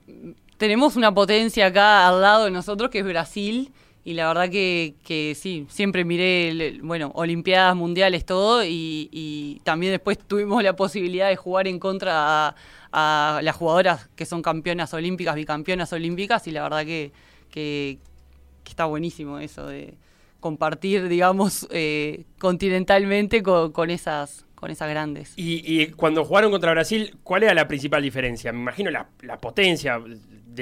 tenemos 0.60 0.94
una 0.96 1.14
potencia 1.14 1.64
acá 1.64 2.06
al 2.06 2.20
lado 2.20 2.44
de 2.44 2.50
nosotros 2.50 2.90
que 2.90 2.98
es 2.98 3.04
Brasil. 3.06 3.72
Y 4.04 4.12
la 4.12 4.28
verdad 4.28 4.50
que, 4.50 4.94
que 5.04 5.34
sí, 5.34 5.66
siempre 5.70 6.04
miré, 6.04 6.78
bueno, 6.82 7.12
Olimpiadas 7.14 7.74
Mundiales, 7.74 8.26
todo. 8.26 8.62
Y, 8.62 9.62
también 9.64 9.92
después 9.92 10.18
tuvimos 10.18 10.62
la 10.62 10.76
posibilidad 10.76 11.30
de 11.30 11.36
jugar 11.36 11.66
en 11.66 11.78
contra 11.78 12.54
a, 12.92 13.40
las 13.42 13.56
jugadoras 13.56 14.10
que 14.16 14.26
son 14.26 14.42
campeonas 14.42 14.92
olímpicas, 14.92 15.34
bicampeonas 15.34 15.94
olímpicas. 15.94 16.46
Y 16.46 16.50
la 16.50 16.62
verdad 16.64 16.84
que, 16.84 17.12
que, 17.50 17.96
está 18.68 18.84
buenísimo 18.84 19.38
eso 19.38 19.66
de 19.66 19.94
compartir, 20.40 21.08
digamos, 21.08 21.66
eh, 21.70 22.24
continentalmente 22.38 23.42
con, 23.42 23.88
esas, 23.88 24.44
con 24.54 24.70
esas 24.70 24.90
grandes. 24.90 25.32
Y, 25.36 25.86
cuando 25.92 26.22
jugaron 26.22 26.50
contra 26.50 26.72
Brasil, 26.72 27.16
¿cuál 27.22 27.44
era 27.44 27.54
la 27.54 27.66
principal 27.66 28.02
diferencia? 28.02 28.52
Me 28.52 28.60
imagino 28.60 28.90
la 28.90 29.38
potencia 29.40 29.98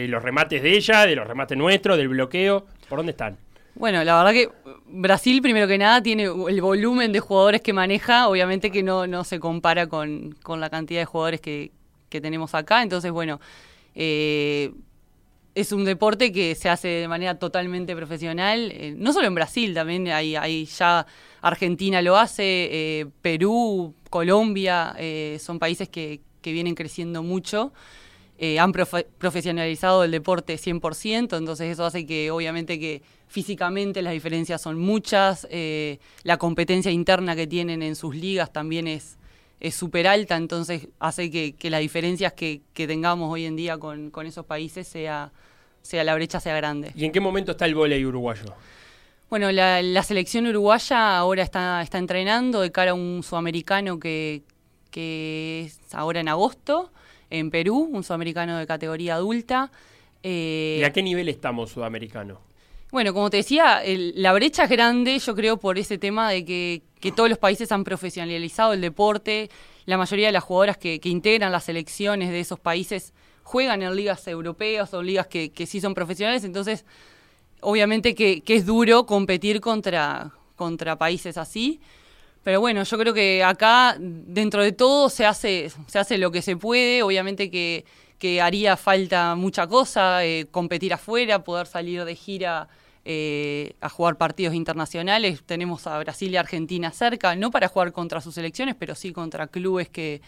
de 0.02 0.08
los 0.08 0.22
remates 0.22 0.62
de 0.62 0.76
ella, 0.76 1.06
de 1.06 1.16
los 1.16 1.26
remates 1.26 1.56
nuestros, 1.56 1.96
del 1.96 2.08
bloqueo. 2.08 2.66
¿Por 2.88 2.98
dónde 2.98 3.12
están? 3.12 3.36
Bueno, 3.74 4.02
la 4.02 4.16
verdad 4.16 4.32
que 4.32 4.50
Brasil, 4.86 5.40
primero 5.40 5.68
que 5.68 5.78
nada, 5.78 6.02
tiene 6.02 6.24
el 6.24 6.60
volumen 6.60 7.12
de 7.12 7.20
jugadores 7.20 7.60
que 7.60 7.72
maneja, 7.72 8.28
obviamente 8.28 8.72
que 8.72 8.82
no, 8.82 9.06
no 9.06 9.22
se 9.22 9.38
compara 9.38 9.86
con, 9.86 10.34
con 10.42 10.60
la 10.60 10.68
cantidad 10.68 11.00
de 11.00 11.04
jugadores 11.04 11.40
que, 11.40 11.70
que 12.08 12.20
tenemos 12.20 12.54
acá. 12.54 12.82
Entonces, 12.82 13.12
bueno, 13.12 13.40
eh, 13.94 14.72
es 15.54 15.70
un 15.70 15.84
deporte 15.84 16.32
que 16.32 16.54
se 16.56 16.68
hace 16.68 16.88
de 16.88 17.08
manera 17.08 17.38
totalmente 17.38 17.94
profesional, 17.94 18.72
eh, 18.72 18.94
no 18.96 19.12
solo 19.12 19.28
en 19.28 19.34
Brasil, 19.34 19.74
también 19.74 20.08
hay, 20.08 20.34
hay 20.34 20.64
ya 20.64 21.06
Argentina 21.40 22.02
lo 22.02 22.16
hace, 22.16 22.68
eh, 22.70 23.06
Perú, 23.22 23.94
Colombia, 24.10 24.96
son 25.38 25.58
países 25.60 25.88
que, 25.88 26.20
que 26.42 26.52
vienen 26.52 26.74
creciendo 26.74 27.22
mucho. 27.22 27.72
Eh, 28.40 28.60
han 28.60 28.72
profe- 28.72 29.04
profesionalizado 29.18 30.04
el 30.04 30.12
deporte 30.12 30.54
100%, 30.58 31.36
entonces 31.36 31.72
eso 31.72 31.84
hace 31.84 32.06
que 32.06 32.30
obviamente 32.30 32.78
que 32.78 33.02
físicamente 33.26 34.00
las 34.00 34.12
diferencias 34.12 34.62
son 34.62 34.78
muchas, 34.78 35.46
eh, 35.50 35.98
la 36.22 36.36
competencia 36.36 36.92
interna 36.92 37.34
que 37.34 37.48
tienen 37.48 37.82
en 37.82 37.96
sus 37.96 38.14
ligas 38.14 38.52
también 38.52 38.86
es, 38.86 39.16
es 39.58 39.74
súper 39.74 40.06
alta, 40.06 40.36
entonces 40.36 40.86
hace 41.00 41.32
que, 41.32 41.54
que 41.56 41.68
las 41.68 41.80
diferencias 41.80 42.32
que, 42.32 42.60
que 42.74 42.86
tengamos 42.86 43.28
hoy 43.32 43.44
en 43.44 43.56
día 43.56 43.76
con, 43.76 44.10
con 44.10 44.24
esos 44.24 44.46
países 44.46 44.86
sea, 44.86 45.32
sea 45.82 46.04
la 46.04 46.14
brecha 46.14 46.38
sea 46.38 46.54
grande. 46.56 46.92
¿Y 46.94 47.04
en 47.06 47.10
qué 47.12 47.20
momento 47.20 47.50
está 47.52 47.66
el 47.66 47.74
vóley 47.74 48.04
uruguayo? 48.04 48.54
Bueno, 49.28 49.50
la, 49.50 49.82
la 49.82 50.02
selección 50.04 50.46
uruguaya 50.46 51.18
ahora 51.18 51.42
está, 51.42 51.82
está 51.82 51.98
entrenando 51.98 52.60
de 52.60 52.70
cara 52.70 52.92
a 52.92 52.94
un 52.94 53.22
sudamericano 53.24 53.98
que, 53.98 54.42
que 54.92 55.64
es 55.66 55.80
ahora 55.92 56.20
en 56.20 56.28
agosto 56.28 56.92
en 57.30 57.50
Perú, 57.50 57.88
un 57.92 58.02
sudamericano 58.04 58.56
de 58.58 58.66
categoría 58.66 59.14
adulta. 59.14 59.70
Eh, 60.22 60.78
¿Y 60.80 60.84
a 60.84 60.92
qué 60.92 61.02
nivel 61.02 61.28
estamos 61.28 61.70
sudamericano? 61.70 62.40
Bueno, 62.90 63.12
como 63.12 63.28
te 63.28 63.36
decía, 63.38 63.84
el- 63.84 64.14
la 64.16 64.32
brecha 64.32 64.64
es 64.64 64.70
grande, 64.70 65.18
yo 65.18 65.34
creo, 65.34 65.58
por 65.58 65.78
ese 65.78 65.98
tema 65.98 66.30
de 66.30 66.44
que, 66.44 66.82
que 67.00 67.12
todos 67.12 67.28
los 67.28 67.38
países 67.38 67.70
han 67.70 67.84
profesionalizado 67.84 68.72
el 68.72 68.80
deporte. 68.80 69.50
La 69.84 69.98
mayoría 69.98 70.26
de 70.28 70.32
las 70.32 70.44
jugadoras 70.44 70.78
que, 70.78 70.98
que 70.98 71.08
integran 71.10 71.52
las 71.52 71.64
selecciones 71.64 72.30
de 72.30 72.40
esos 72.40 72.58
países 72.58 73.12
juegan 73.42 73.82
en 73.82 73.94
ligas 73.94 74.26
europeas 74.26 74.92
o 74.94 75.02
ligas 75.02 75.26
que, 75.26 75.50
que 75.50 75.66
sí 75.66 75.80
son 75.80 75.94
profesionales. 75.94 76.44
Entonces, 76.44 76.84
obviamente 77.60 78.14
que, 78.14 78.40
que 78.42 78.56
es 78.56 78.66
duro 78.66 79.06
competir 79.06 79.60
contra, 79.60 80.30
contra 80.56 80.96
países 80.96 81.36
así. 81.36 81.80
Pero 82.42 82.60
bueno, 82.60 82.82
yo 82.82 82.98
creo 82.98 83.12
que 83.12 83.44
acá, 83.44 83.96
dentro 83.98 84.62
de 84.62 84.72
todo, 84.72 85.08
se 85.10 85.26
hace, 85.26 85.70
se 85.86 85.98
hace 85.98 86.18
lo 86.18 86.30
que 86.30 86.40
se 86.42 86.56
puede. 86.56 87.02
Obviamente 87.02 87.50
que, 87.50 87.84
que 88.18 88.40
haría 88.40 88.76
falta 88.76 89.34
mucha 89.34 89.66
cosa, 89.66 90.24
eh, 90.24 90.46
competir 90.50 90.94
afuera, 90.94 91.44
poder 91.44 91.66
salir 91.66 92.04
de 92.04 92.14
gira 92.14 92.68
eh, 93.04 93.74
a 93.80 93.88
jugar 93.88 94.16
partidos 94.16 94.54
internacionales. 94.54 95.42
Tenemos 95.44 95.86
a 95.86 95.98
Brasil 95.98 96.30
y 96.32 96.36
Argentina 96.36 96.90
cerca, 96.90 97.34
no 97.36 97.50
para 97.50 97.68
jugar 97.68 97.92
contra 97.92 98.20
sus 98.20 98.34
selecciones, 98.34 98.74
pero 98.78 98.94
sí 98.94 99.12
contra 99.12 99.46
clubes 99.46 99.88
que 99.88 100.20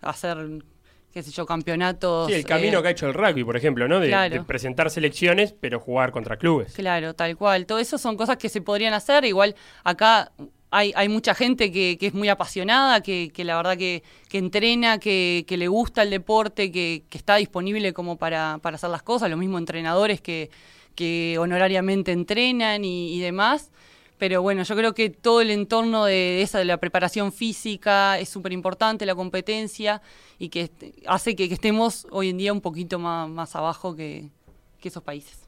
hacer, 0.00 0.64
qué 1.12 1.22
sé 1.22 1.30
yo, 1.30 1.46
campeonatos. 1.46 2.28
Sí, 2.28 2.34
el 2.34 2.44
camino 2.44 2.78
eh, 2.78 2.82
que 2.82 2.88
ha 2.88 2.90
hecho 2.92 3.06
el 3.06 3.14
rugby, 3.14 3.44
por 3.44 3.56
ejemplo, 3.56 3.86
¿no? 3.88 4.00
De, 4.00 4.08
Claro. 4.08 4.34
de 4.34 4.42
presentar 4.42 4.90
selecciones, 4.90 5.52
pero 5.52 5.78
jugar 5.80 6.10
contra 6.12 6.36
clubes. 6.36 6.72
Claro, 6.74 7.14
tal 7.14 7.36
cual. 7.36 7.66
Todo 7.66 7.78
eso 7.78 7.98
son 7.98 8.16
cosas 8.16 8.36
que 8.36 8.48
se 8.48 8.60
podrían 8.60 8.94
hacer. 8.94 9.24
Igual 9.24 9.54
acá 9.84 10.32
hay, 10.72 10.92
hay 10.96 11.08
mucha 11.10 11.34
gente 11.34 11.70
que, 11.70 11.98
que 12.00 12.06
es 12.06 12.14
muy 12.14 12.30
apasionada, 12.30 13.02
que, 13.02 13.30
que 13.32 13.44
la 13.44 13.56
verdad 13.56 13.76
que, 13.76 14.02
entrena, 14.32 14.98
que, 14.98 15.44
le 15.46 15.68
gusta 15.68 16.02
el 16.02 16.08
deporte, 16.08 16.72
que, 16.72 17.04
está 17.12 17.36
disponible 17.36 17.92
como 17.92 18.16
para, 18.16 18.58
para 18.62 18.76
hacer 18.76 18.88
las 18.88 19.02
cosas. 19.02 19.28
Lo 19.28 19.36
mismo 19.36 19.58
entrenadores 19.58 20.22
que, 20.22 20.50
honorariamente 21.38 22.12
entrenan 22.12 22.86
y, 22.86 23.20
demás. 23.20 23.70
Pero 24.16 24.40
bueno, 24.40 24.62
yo 24.62 24.74
creo 24.74 24.94
que 24.94 25.10
todo 25.10 25.42
el 25.42 25.50
entorno 25.50 26.06
de 26.06 26.42
esa 26.42 26.58
de 26.58 26.64
la 26.64 26.78
preparación 26.78 27.32
física 27.32 28.18
es 28.18 28.30
súper 28.30 28.52
importante, 28.52 29.04
la 29.04 29.14
competencia, 29.14 30.00
y 30.38 30.48
que 30.48 30.70
hace 31.06 31.36
que, 31.36 31.44
estemos 31.44 32.06
hoy 32.10 32.30
en 32.30 32.38
día 32.38 32.52
un 32.52 32.62
poquito 32.62 32.98
más, 32.98 33.54
abajo 33.54 33.94
que 33.94 34.30
esos 34.82 35.02
países. 35.02 35.41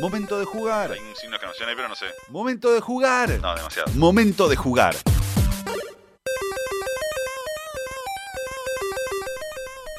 Momento 0.00 0.38
de 0.38 0.46
jugar. 0.46 0.90
Hay 0.92 0.98
un 0.98 1.14
signo 1.14 1.32
de 1.32 1.36
exclamación 1.36 1.68
ahí, 1.68 1.74
pero 1.76 1.88
no 1.88 1.94
sé. 1.94 2.06
Momento 2.30 2.72
de 2.72 2.80
jugar. 2.80 3.28
No, 3.40 3.54
demasiado. 3.54 3.92
Momento 3.94 4.48
de 4.48 4.56
jugar. 4.56 4.94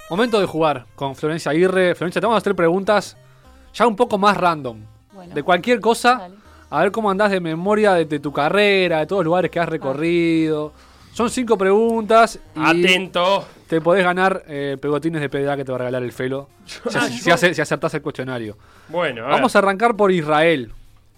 Momento 0.10 0.40
de 0.40 0.46
jugar 0.48 0.86
con 0.96 1.16
Florencia 1.16 1.52
Aguirre. 1.52 1.96
Florencia, 1.96 2.20
te 2.20 2.26
vamos 2.26 2.38
a 2.38 2.40
hacer 2.40 2.56
preguntas 2.56 3.16
ya 3.74 3.86
un 3.86 3.96
poco 3.96 4.18
más 4.18 4.36
random. 4.36 4.80
Bueno. 5.14 5.34
De 5.34 5.44
cualquier 5.44 5.80
cosa. 5.80 6.16
Dale. 6.16 6.36
A 6.72 6.82
ver 6.82 6.92
cómo 6.92 7.12
andás 7.12 7.30
de 7.30 7.40
memoria 7.40 7.94
de, 7.94 8.06
de 8.06 8.20
tu 8.20 8.34
carrera, 8.34 9.00
de 9.00 9.06
todos 9.06 9.20
los 9.20 9.26
lugares 9.26 9.52
que 9.52 9.60
has 9.60 9.70
recorrido. 9.70 10.74
Son 11.14 11.30
cinco 11.30 11.56
preguntas 11.56 12.40
y 12.56 12.60
Atento. 12.60 13.46
Te 13.74 13.82
podés 13.82 14.04
ganar 14.04 14.44
eh, 14.48 14.78
pegotines 14.80 15.20
de 15.22 15.30
PDA 15.30 15.56
que 15.58 15.66
te 15.66 15.72
va 15.72 15.76
a 15.78 15.80
regalar 15.80 16.04
el 16.04 16.12
Felo. 16.12 16.50
Si, 16.66 16.80
Ah, 16.96 17.08
si 17.10 17.28
yo- 17.30 17.34
hace- 17.34 17.54
si 17.54 17.62
acertás 17.62 17.94
el 17.96 18.02
cuestionario. 18.02 18.58
Bueno, 18.90 19.22
a 19.24 19.26
ver. 19.26 19.34
Vamos 19.36 19.56
a 19.56 19.60
arrancar 19.60 19.96
por 19.96 20.12
Israel, 20.12 20.72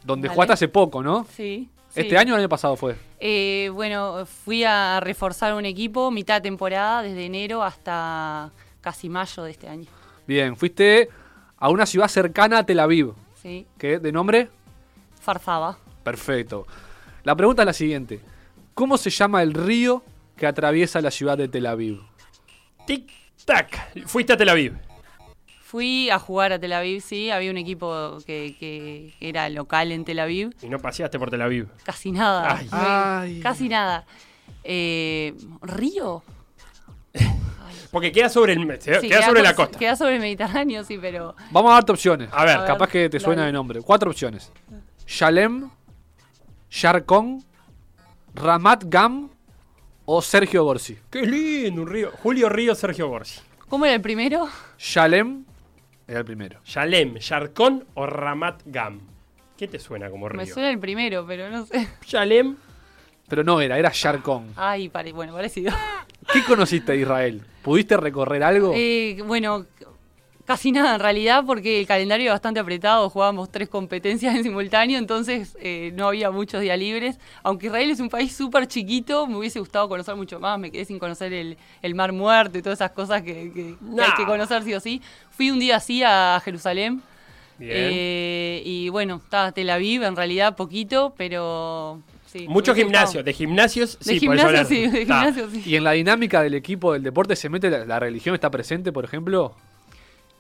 donde 0.04 0.28
Dale. 0.28 0.36
jugaste 0.36 0.54
hace 0.54 0.68
poco, 0.70 1.04
¿no? 1.04 1.26
Sí. 1.36 1.70
¿Este 1.90 2.12
sí. 2.12 2.16
año 2.16 2.34
o 2.34 2.36
el 2.38 2.42
año 2.42 2.50
pasado 2.50 2.76
fue? 2.76 2.96
Eh, 3.20 3.70
bueno, 3.74 4.26
fui 4.26 4.64
a 4.64 5.00
reforzar 5.02 5.54
un 5.54 5.66
equipo 5.66 6.12
mitad 6.12 6.36
de 6.36 6.42
temporada, 6.42 7.02
desde 7.02 7.26
enero 7.26 7.64
hasta 7.64 8.52
casi 8.82 9.10
mayo 9.10 9.44
de 9.44 9.52
este 9.52 9.68
año. 9.68 9.88
Bien, 10.28 10.56
fuiste 10.56 11.10
a 11.58 11.70
una 11.70 11.86
ciudad 11.86 12.08
cercana 12.08 12.60
a 12.60 12.66
Tel 12.66 12.80
Aviv. 12.80 13.14
Sí. 13.42 13.66
¿Qué? 13.78 14.00
¿De 14.00 14.12
nombre? 14.12 14.50
Farzaba. 15.22 15.78
Perfecto. 16.04 16.68
La 17.24 17.36
pregunta 17.36 17.62
es 17.64 17.66
la 17.66 17.74
siguiente. 17.74 18.20
¿Cómo 18.74 18.98
se 18.98 19.10
llama 19.10 19.42
el 19.42 19.54
río 19.54 20.04
que 20.38 20.48
atraviesa 20.48 21.02
la 21.02 21.12
ciudad 21.12 21.38
de 21.38 21.48
Tel 21.48 21.66
Aviv? 21.66 22.02
Tic 22.86 23.12
tac. 23.46 24.06
Fuiste 24.06 24.34
a 24.34 24.38
Tel 24.38 24.50
Aviv. 24.50 24.74
Fui 25.62 26.10
a 26.10 26.20
jugar 26.20 26.54
a 26.54 26.60
Tel 26.60 26.74
Aviv, 26.74 27.02
sí. 27.02 27.32
Había 27.32 27.52
un 27.52 27.58
equipo 27.58 28.18
que, 28.26 28.56
que 28.60 29.14
era 29.20 29.50
local 29.50 29.92
en 29.92 30.06
Tel 30.06 30.20
Aviv. 30.20 30.52
Y 30.62 30.70
no 30.70 30.80
paseaste 30.80 31.20
por 31.20 31.30
Tel 31.30 31.42
Aviv. 31.42 31.68
Casi 31.84 32.12
nada. 32.12 32.58
Ay. 32.58 32.68
Ay. 32.72 33.40
Casi 33.42 33.68
nada. 33.68 34.06
Eh, 34.64 35.34
¿Río? 35.62 36.24
Porque 37.92 38.12
queda 38.12 38.28
sobre 38.30 38.54
el 38.54 38.68
queda, 38.80 39.00
Sí, 39.00 39.08
queda 39.08 39.26
sobre 39.26 39.42
la 39.42 39.56
costa. 39.56 39.80
Queda 39.80 39.96
sobre 39.96 40.16
el 40.16 40.22
Mediterráneo, 40.22 40.84
sí, 40.84 40.98
pero... 41.00 41.34
Vamos 41.52 41.72
a 41.72 41.76
darte 41.76 41.94
opciones. 41.94 42.30
A 42.32 42.44
ver. 42.44 42.58
A 42.58 42.60
ver. 42.60 42.68
Capaz 42.68 42.90
que 42.90 43.10
te 43.10 43.20
suena 43.20 43.44
Dale. 43.44 43.48
de 43.48 43.54
nombre. 43.54 43.82
Cuatro 43.82 44.12
opciones. 44.12 44.52
Shalem, 45.08 45.70
Sharkon, 46.70 47.44
Ramat 48.34 48.84
Gam 48.88 49.30
o 50.06 50.22
Sergio 50.22 50.64
Gorsi. 50.64 50.98
Qué 51.10 51.22
lindo 51.24 51.82
un 51.82 51.88
río. 51.90 52.12
Julio 52.22 52.50
Río, 52.50 52.76
Sergio 52.76 53.08
Borsi. 53.08 53.40
¿Cómo 53.70 53.86
era 53.86 53.96
el 53.96 54.02
primero? 54.02 54.48
Shalem 54.78 55.44
era 56.08 56.20
el 56.20 56.26
primero. 56.26 56.60
Shalem, 56.66 57.16
Sharkon 57.16 57.86
o 57.96 58.06
Ramat 58.06 58.62
Gam. 58.66 59.00
¿Qué 59.58 59.68
te 59.68 59.80
suena 59.80 60.10
como 60.10 60.30
río? 60.30 60.42
Me 60.42 60.46
suena 60.48 60.70
el 60.70 60.80
primero, 60.80 61.26
pero 61.26 61.50
no 61.50 61.66
sé. 61.66 61.88
Shalem. 62.06 62.56
Pero 63.28 63.44
no 63.44 63.60
era, 63.60 63.80
era 63.80 63.90
Sharkon. 63.92 64.54
Ay, 64.56 64.90
pare- 64.90 65.12
bueno, 65.12 65.34
parecido. 65.34 65.74
¿Qué 66.32 66.44
conociste 66.44 66.92
de 66.92 67.00
Israel? 67.00 67.42
¿Pudiste 67.64 67.98
recorrer 67.98 68.44
algo? 68.44 68.72
Eh, 68.76 69.18
bueno, 69.26 69.66
casi 70.46 70.72
nada 70.72 70.94
en 70.96 71.00
realidad, 71.02 71.44
porque 71.46 71.80
el 71.80 71.88
calendario 71.88 72.26
era 72.26 72.34
bastante 72.34 72.60
apretado, 72.60 73.10
jugábamos 73.10 73.52
tres 73.52 73.68
competencias 73.68 74.36
en 74.36 74.44
simultáneo, 74.44 74.98
entonces 75.00 75.58
eh, 75.60 75.92
no 75.96 76.08
había 76.08 76.30
muchos 76.32 76.62
días 76.62 76.78
libres. 76.78 77.18
Aunque 77.44 77.68
Israel 77.68 77.90
es 77.90 78.00
un 78.00 78.10
país 78.10 78.36
súper 78.36 78.68
chiquito, 78.68 79.26
me 79.28 79.36
hubiese 79.38 79.60
gustado 79.60 79.90
conocer 79.90 80.16
mucho 80.16 80.40
más, 80.40 80.60
me 80.60 80.72
quedé 80.72 80.86
sin 80.86 81.00
conocer 81.00 81.34
el, 81.34 81.58
el 81.82 81.96
Mar 81.96 82.12
Muerto 82.14 82.58
y 82.58 82.62
todas 82.62 82.78
esas 82.78 82.92
cosas 82.92 83.22
que, 83.24 83.52
que- 83.52 83.76
hay 84.02 84.12
que 84.18 84.26
conocer 84.26 84.64
sí 84.64 84.74
o 84.74 84.80
sí. 84.80 85.02
Fui 85.32 85.50
un 85.52 85.60
día 85.60 85.78
así 85.78 86.04
a 86.04 86.40
Jerusalén. 86.46 87.02
Eh, 87.60 88.62
y 88.66 88.90
bueno, 88.90 89.22
estaba 89.24 89.52
Tel 89.52 89.70
Aviv 89.70 90.04
en 90.04 90.16
realidad 90.16 90.56
poquito, 90.56 91.14
pero 91.18 92.02
sí. 92.26 92.48
Mucho 92.48 92.72
me 92.74 92.74
hubiese 92.74 92.84
gimnasio. 92.86 93.06
gustado. 93.20 93.24
De 93.24 93.34
gimnasios, 93.34 94.00
De 94.00 94.20
sí, 94.20 94.28
hablar. 94.28 94.66
sí, 94.66 94.88
de 94.88 95.02
Está. 95.04 95.22
gimnasio 95.22 95.50
sí. 95.50 95.64
¿Y 95.66 95.76
en 95.78 95.84
la 95.86 95.92
dinámica 95.94 96.42
del 96.44 96.54
equipo 96.54 96.94
del 96.94 97.04
deporte 97.04 97.36
se 97.36 97.50
mete 97.50 97.70
la, 97.70 97.86
la 97.86 98.00
religión? 98.00 98.36
¿Está 98.36 98.50
presente, 98.52 98.92
por 98.92 99.06
ejemplo? 99.06 99.56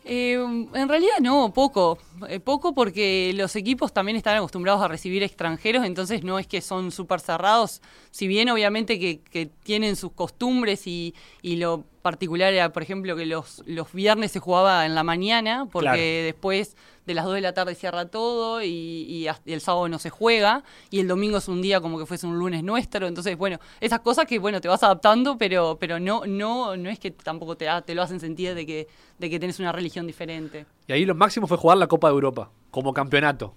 Eh, 0.07 0.35
en 0.35 0.87
realidad 0.87 1.15
no, 1.19 1.51
poco. 1.51 1.97
Eh, 2.29 2.39
poco 2.39 2.75
porque 2.75 3.33
los 3.35 3.55
equipos 3.55 3.91
también 3.91 4.15
están 4.15 4.37
acostumbrados 4.37 4.81
a 4.83 4.87
recibir 4.87 5.23
extranjeros, 5.23 5.83
entonces 5.83 6.23
no 6.23 6.37
es 6.37 6.45
que 6.45 6.61
son 6.61 6.91
súper 6.91 7.19
cerrados. 7.19 7.81
Si 8.11 8.27
bien 8.27 8.49
obviamente 8.49 8.99
que, 8.99 9.19
que 9.19 9.47
tienen 9.63 9.95
sus 9.95 10.11
costumbres 10.11 10.85
y, 10.85 11.15
y 11.41 11.55
lo 11.55 11.85
particular 12.05 12.53
era, 12.53 12.71
por 12.71 12.83
ejemplo, 12.83 13.15
que 13.15 13.25
los, 13.25 13.63
los 13.65 13.91
viernes 13.91 14.31
se 14.31 14.39
jugaba 14.39 14.85
en 14.85 14.93
la 14.93 15.01
mañana, 15.03 15.67
porque 15.71 15.87
Claro. 15.87 16.01
después 16.01 16.77
de 17.07 17.13
las 17.15 17.25
2 17.25 17.33
de 17.33 17.41
la 17.41 17.53
tarde 17.53 17.73
cierra 17.73 18.05
todo 18.09 18.61
y, 18.61 18.67
y 18.67 19.27
hasta- 19.27 19.49
y 19.49 19.53
el 19.53 19.61
sábado 19.61 19.89
no 19.89 19.97
se 19.97 20.11
juega 20.11 20.63
y 20.91 20.99
el 20.99 21.07
domingo 21.07 21.37
es 21.39 21.47
un 21.47 21.61
día 21.63 21.81
como 21.81 21.97
que 21.97 22.05
fuese 22.05 22.27
un 22.27 22.37
lunes 22.37 22.63
nuestro. 22.63 23.07
Entonces, 23.07 23.35
bueno, 23.37 23.57
esas 23.81 24.01
cosas 24.01 24.25
que, 24.27 24.37
bueno, 24.37 24.61
te 24.61 24.67
vas 24.67 24.83
adaptando, 24.83 25.35
pero, 25.39 25.77
pero 25.79 25.99
no, 25.99 26.21
no, 26.27 26.77
no 26.77 26.89
es 26.91 26.99
que 26.99 27.09
tampoco 27.09 27.57
te, 27.57 27.67
ha- 27.67 27.81
te 27.81 27.95
lo 27.95 28.03
hacen 28.03 28.19
sentir 28.19 28.53
de 28.53 28.65
que, 28.67 28.87
de 29.17 29.29
que 29.29 29.39
tenés 29.39 29.59
una 29.59 29.71
religión 29.71 30.05
diferente. 30.05 30.67
Y 30.87 30.93
ahí 30.93 31.05
lo 31.05 31.15
máximo 31.15 31.47
fue 31.47 31.57
jugar 31.57 31.77
la 31.79 31.87
Copa 31.87 32.07
de 32.09 32.13
Europa, 32.13 32.51
como 32.69 32.93
campeonato. 32.93 33.53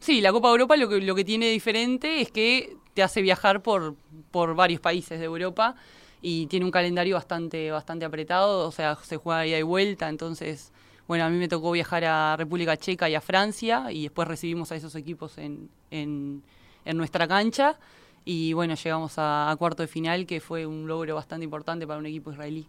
Sí, 0.00 0.20
la 0.20 0.32
Copa 0.32 0.48
Europa 0.50 0.76
lo 0.76 0.88
que, 0.88 1.00
lo 1.00 1.14
que 1.14 1.24
tiene 1.24 1.48
diferente 1.50 2.20
es 2.20 2.30
que 2.30 2.76
te 2.94 3.02
hace 3.02 3.22
viajar 3.22 3.62
por, 3.62 3.94
por 4.30 4.54
varios 4.54 4.80
países 4.80 5.18
de 5.18 5.24
Europa 5.26 5.74
y 6.22 6.46
tiene 6.46 6.64
un 6.66 6.70
calendario 6.72 7.14
bastante, 7.16 7.70
bastante 7.70 8.04
apretado, 8.04 8.66
o 8.66 8.72
sea, 8.72 8.96
se 9.02 9.16
juega 9.16 9.46
ida 9.46 9.58
y 9.58 9.62
vuelta, 9.62 10.08
entonces, 10.08 10.72
bueno, 11.06 11.24
a 11.24 11.30
mí 11.30 11.36
me 11.38 11.48
tocó 11.48 11.70
viajar 11.72 12.04
a 12.04 12.36
República 12.36 12.76
Checa 12.76 13.08
y 13.08 13.14
a 13.14 13.20
Francia 13.20 13.90
y 13.90 14.02
después 14.04 14.26
recibimos 14.28 14.72
a 14.72 14.76
esos 14.76 14.94
equipos 14.94 15.38
en, 15.38 15.68
en, 15.90 16.42
en 16.84 16.96
nuestra 16.96 17.26
cancha 17.28 17.76
y 18.24 18.52
bueno, 18.52 18.74
llegamos 18.74 19.18
a, 19.18 19.50
a 19.50 19.56
cuarto 19.56 19.82
de 19.82 19.86
final, 19.88 20.26
que 20.26 20.40
fue 20.40 20.66
un 20.66 20.86
logro 20.86 21.14
bastante 21.14 21.44
importante 21.44 21.86
para 21.86 21.98
un 21.98 22.06
equipo 22.06 22.30
israelí. 22.30 22.66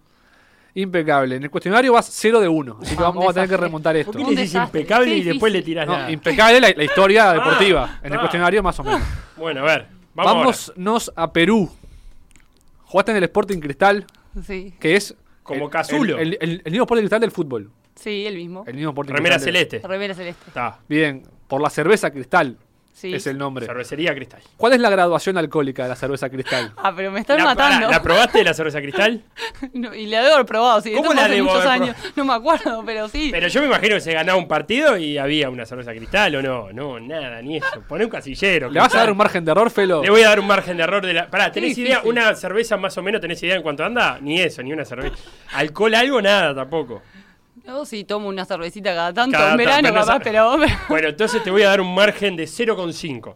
Impecable. 0.76 1.36
En 1.36 1.44
el 1.44 1.50
cuestionario 1.50 1.94
vas 1.94 2.08
0 2.12 2.40
de 2.40 2.48
1. 2.48 2.78
Así 2.82 2.96
que 2.96 3.02
Ah, 3.02 3.08
vamos 3.08 3.30
a 3.30 3.34
tener 3.34 3.50
que 3.50 3.58
remontar 3.58 3.96
esto. 3.98 4.12
¿Por 4.12 4.24
qué 4.26 4.36
le 4.36 4.46
impecable 4.46 5.16
y 5.18 5.24
después 5.24 5.52
le 5.52 5.62
tirás 5.62 5.88
No, 5.88 5.94
nada? 5.94 6.12
impecable 6.12 6.62
la, 6.62 6.72
la 6.76 6.84
historia 6.84 7.34
deportiva. 7.34 8.00
en 8.04 8.14
el 8.14 8.18
ah. 8.18 8.22
cuestionario 8.22 8.64
más 8.64 8.80
o 8.80 8.84
menos. 8.84 9.02
Bueno, 9.36 9.62
a 9.62 9.64
ver. 9.66 9.88
Vamos 10.14 10.70
ahora. 10.70 10.74
Vámonos 10.78 11.12
a 11.16 11.34
Perú. 11.34 11.70
Jugaste 12.90 13.12
en 13.12 13.18
el 13.18 13.24
Sporting 13.26 13.60
Cristal, 13.60 14.06
Sí, 14.44 14.74
que 14.80 14.96
es. 14.96 15.16
Como 15.44 15.66
el- 15.66 15.70
Casulo. 15.72 16.18
El, 16.18 16.38
el- 16.42 16.62
el 16.66 16.72
mismo 16.72 16.84
Sporting 16.86 17.04
Cristal 17.04 17.22
del 17.22 17.32
fútbol. 17.32 17.72
sí, 17.96 18.26
el 18.26 18.36
mismo. 18.36 18.64
El 18.66 18.76
mismo 18.76 18.90
Sporting 18.90 19.14
Remera 19.14 19.36
Cristal 19.36 19.54
del- 19.54 19.68
celeste. 19.70 19.88
Remera 19.88 20.14
celeste. 20.16 20.44
Está. 20.48 20.80
Bien, 20.90 21.24
por 21.48 21.62
la 21.62 21.70
cerveza 21.70 22.10
Cristal 22.12 22.58
Sí. 22.94 23.14
es 23.14 23.26
el 23.28 23.38
nombre. 23.38 23.66
Cervecería 23.66 24.14
Cristal. 24.14 24.42
¿Cuál 24.58 24.74
es 24.74 24.80
la 24.82 24.90
graduación 24.90 25.38
alcohólica 25.38 25.84
de 25.84 25.90
la 25.90 25.96
cerveza 25.96 26.30
Cristal? 26.30 26.74
Ah, 26.78 26.92
pero 26.94 27.12
me 27.12 27.22
están 27.22 27.38
¿La, 27.38 27.46
matando. 27.46 27.90
¿La 27.90 28.02
probaste 28.02 28.44
la 28.44 28.54
cerveza 28.54 28.82
Cristal? 28.82 29.22
No, 29.74 29.94
y 29.96 30.06
la 30.08 30.22
debo 30.22 30.34
haber 30.36 30.46
probado, 30.46 30.82
sí. 30.82 30.94
¿Cómo 30.94 31.14
la 31.14 31.26
hace 31.26 31.36
debo 31.36 31.48
muchos 31.48 31.66
haber 31.66 31.82
años. 31.84 31.96
No 32.16 32.26
me 32.26 32.34
acuerdo, 32.34 32.84
pero 32.86 33.08
sí. 33.08 33.30
Pero 33.32 33.48
yo 33.48 33.62
me 33.62 33.68
imagino 33.68 33.96
que 33.96 34.02
se 34.02 34.12
ganaba 34.14 34.38
un 34.38 34.48
partido 34.48 34.98
y 34.98 35.18
había 35.18 35.50
una 35.50 35.66
cerveza 35.66 35.92
Cristal 35.94 36.36
o 36.36 36.42
no. 36.42 36.74
No, 36.74 37.00
nada, 37.00 37.42
ni 37.42 37.58
eso. 37.58 37.82
Poné 37.88 38.04
un 38.06 38.12
casillero. 38.12 38.70
¿Le 38.70 38.80
vas 38.80 38.94
a 38.94 39.00
dar 39.00 39.12
un 39.12 39.18
margen 39.18 39.46
de 39.46 39.52
error, 39.52 39.70
Felo? 39.72 40.02
Le 40.04 40.10
voy 40.10 40.22
a 40.24 40.30
dar 40.30 40.40
un 40.40 40.48
margen 40.48 40.76
de 40.78 40.84
error 40.84 41.06
de 41.06 41.14
la. 41.14 41.28
Pará, 41.30 41.52
¿tenés 41.52 41.76
Sí, 41.76 41.82
idea? 41.84 41.98
sí, 41.98 42.02
sí. 42.04 42.10
¿Una 42.10 42.36
cerveza 42.36 42.76
más 42.78 42.98
o 42.98 43.02
menos 43.04 43.22
tenés 43.22 43.42
idea 43.44 43.56
en 43.56 43.62
cuánto 43.62 43.86
anda? 43.86 44.18
Ni 44.22 44.42
eso, 44.42 44.62
ni 44.62 44.74
una 44.74 44.84
cerveza. 44.84 45.16
¿Alcohol 45.54 45.96
algo? 45.96 46.22
Nada 46.22 46.54
tampoco. 46.54 47.02
Yo 47.66 47.86
sí 47.86 48.04
tomo 48.04 48.28
una 48.30 48.46
cervecita 48.46 48.94
cada 48.94 49.14
tanto, 49.14 49.38
Cada 49.38 49.52
en 49.52 49.58
verano 49.58 49.82
tanto, 49.90 50.00
no 50.00 50.06
capaz, 50.06 50.24
pero... 50.24 50.58
Bueno, 50.90 51.08
entonces 51.10 51.44
te 51.44 51.52
voy 51.52 51.64
a 51.64 51.70
dar 51.70 51.82
un 51.82 51.94
margen 51.94 52.36
de 52.36 52.44
0,5. 52.46 53.36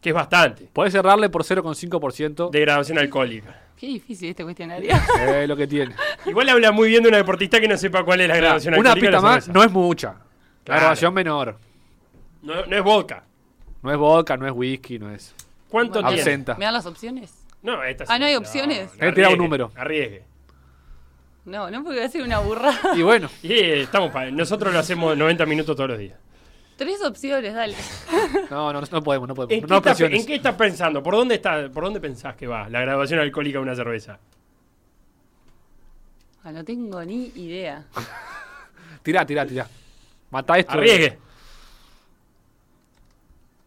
Que 0.00 0.10
es 0.10 0.14
bastante. 0.14 0.68
Podés 0.72 0.92
cerrarle 0.92 1.28
por 1.28 1.42
0,5% 1.42 2.50
De 2.50 2.60
graduación 2.60 2.98
alcohólica. 2.98 3.62
Qué 3.76 3.86
difícil 3.88 4.30
este 4.30 4.44
cuestionario. 4.44 4.94
eh, 5.20 5.46
lo 5.46 5.56
que 5.56 5.66
tiene. 5.66 5.94
Igual 6.24 6.48
habla 6.48 6.70
muy 6.72 6.88
bien 6.88 7.02
de 7.02 7.08
una 7.08 7.18
deportista 7.18 7.60
que 7.60 7.68
no 7.68 7.76
sepa 7.76 8.04
cuál 8.04 8.20
es 8.20 8.28
la 8.28 8.36
graduación 8.36 8.74
Una 8.74 8.90
alcohólica. 8.92 9.18
pista 9.18 9.28
la 9.28 9.34
más 9.34 9.48
no 9.48 9.62
es 9.64 9.70
mucha. 9.72 10.08
La 10.12 10.18
Claro. 10.64 10.80
graduación 10.80 11.14
menor. 11.14 11.58
No, 12.42 12.66
no 12.66 12.76
es 12.76 12.82
vodka. 12.82 13.24
No 13.82 13.90
es 13.92 13.98
vodka, 13.98 14.36
no 14.36 14.46
es 14.46 14.52
whisky, 14.52 14.98
no 14.98 15.10
es. 15.12 15.34
¿Cuánto 15.68 15.94
Bueno, 15.94 16.08
tiene? 16.08 16.22
Absenta. 16.22 16.54
¿Me 16.56 16.64
dan 16.64 16.74
las 16.74 16.86
opciones? 16.86 17.34
No, 17.62 17.82
esta 17.82 18.04
Ah. 18.08 18.18
¿no 18.18 18.24
hay 18.26 18.34
opciones? 18.36 18.90
Ahí 19.00 19.12
te 19.12 19.20
da 19.22 19.30
un 19.30 19.38
número. 19.38 19.70
Arriesgue. 19.76 20.22
No, 21.46 21.70
no, 21.70 21.78
porque 21.82 21.90
voy 21.96 21.98
a 22.00 22.02
decir 22.02 22.22
una 22.22 22.40
burrada. 22.40 22.94
Y 22.96 23.02
bueno, 23.02 23.30
Y 23.42 23.52
eh, 23.52 23.82
estamos 23.82 24.10
pa- 24.10 24.30
nosotros 24.30 24.72
lo 24.72 24.78
hacemos 24.80 25.16
90 25.16 25.46
minutos 25.46 25.74
todos 25.76 25.90
los 25.90 25.98
días. 25.98 26.18
Tres 26.76 27.02
opciones, 27.02 27.54
dale. 27.54 27.74
no, 28.50 28.72
no, 28.72 28.80
no 28.82 29.02
podemos, 29.02 29.26
no 29.28 29.34
podemos. 29.34 29.52
¿En, 29.54 29.60
qué 29.62 29.66
No 29.66 29.76
estás, 29.78 29.92
presiones. 29.94 30.20
en 30.20 30.26
qué 30.26 30.34
estás 30.34 30.54
pensando? 30.56 31.02
¿Por 31.02 31.14
dónde, 31.14 31.36
está, 31.36 31.70
¿Por 31.70 31.84
dónde 31.84 32.00
pensás 32.00 32.36
que 32.36 32.46
va 32.46 32.68
la 32.68 32.80
graduación 32.82 33.18
alcohólica 33.20 33.58
de 33.58 33.62
una 33.62 33.74
cerveza? 33.74 34.18
Ah, 36.44 36.52
no 36.52 36.62
tengo 36.64 37.02
ni 37.04 37.32
idea. 37.36 37.84
Tirá, 39.02 39.24
tirá, 39.24 39.46
tirá. 39.46 39.66
Matá 40.30 40.58
esto. 40.58 40.72
Arriesgue. 40.72 41.16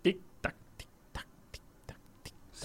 Tic, 0.02 0.18
tac, 0.42 0.54
tic. 0.78 0.88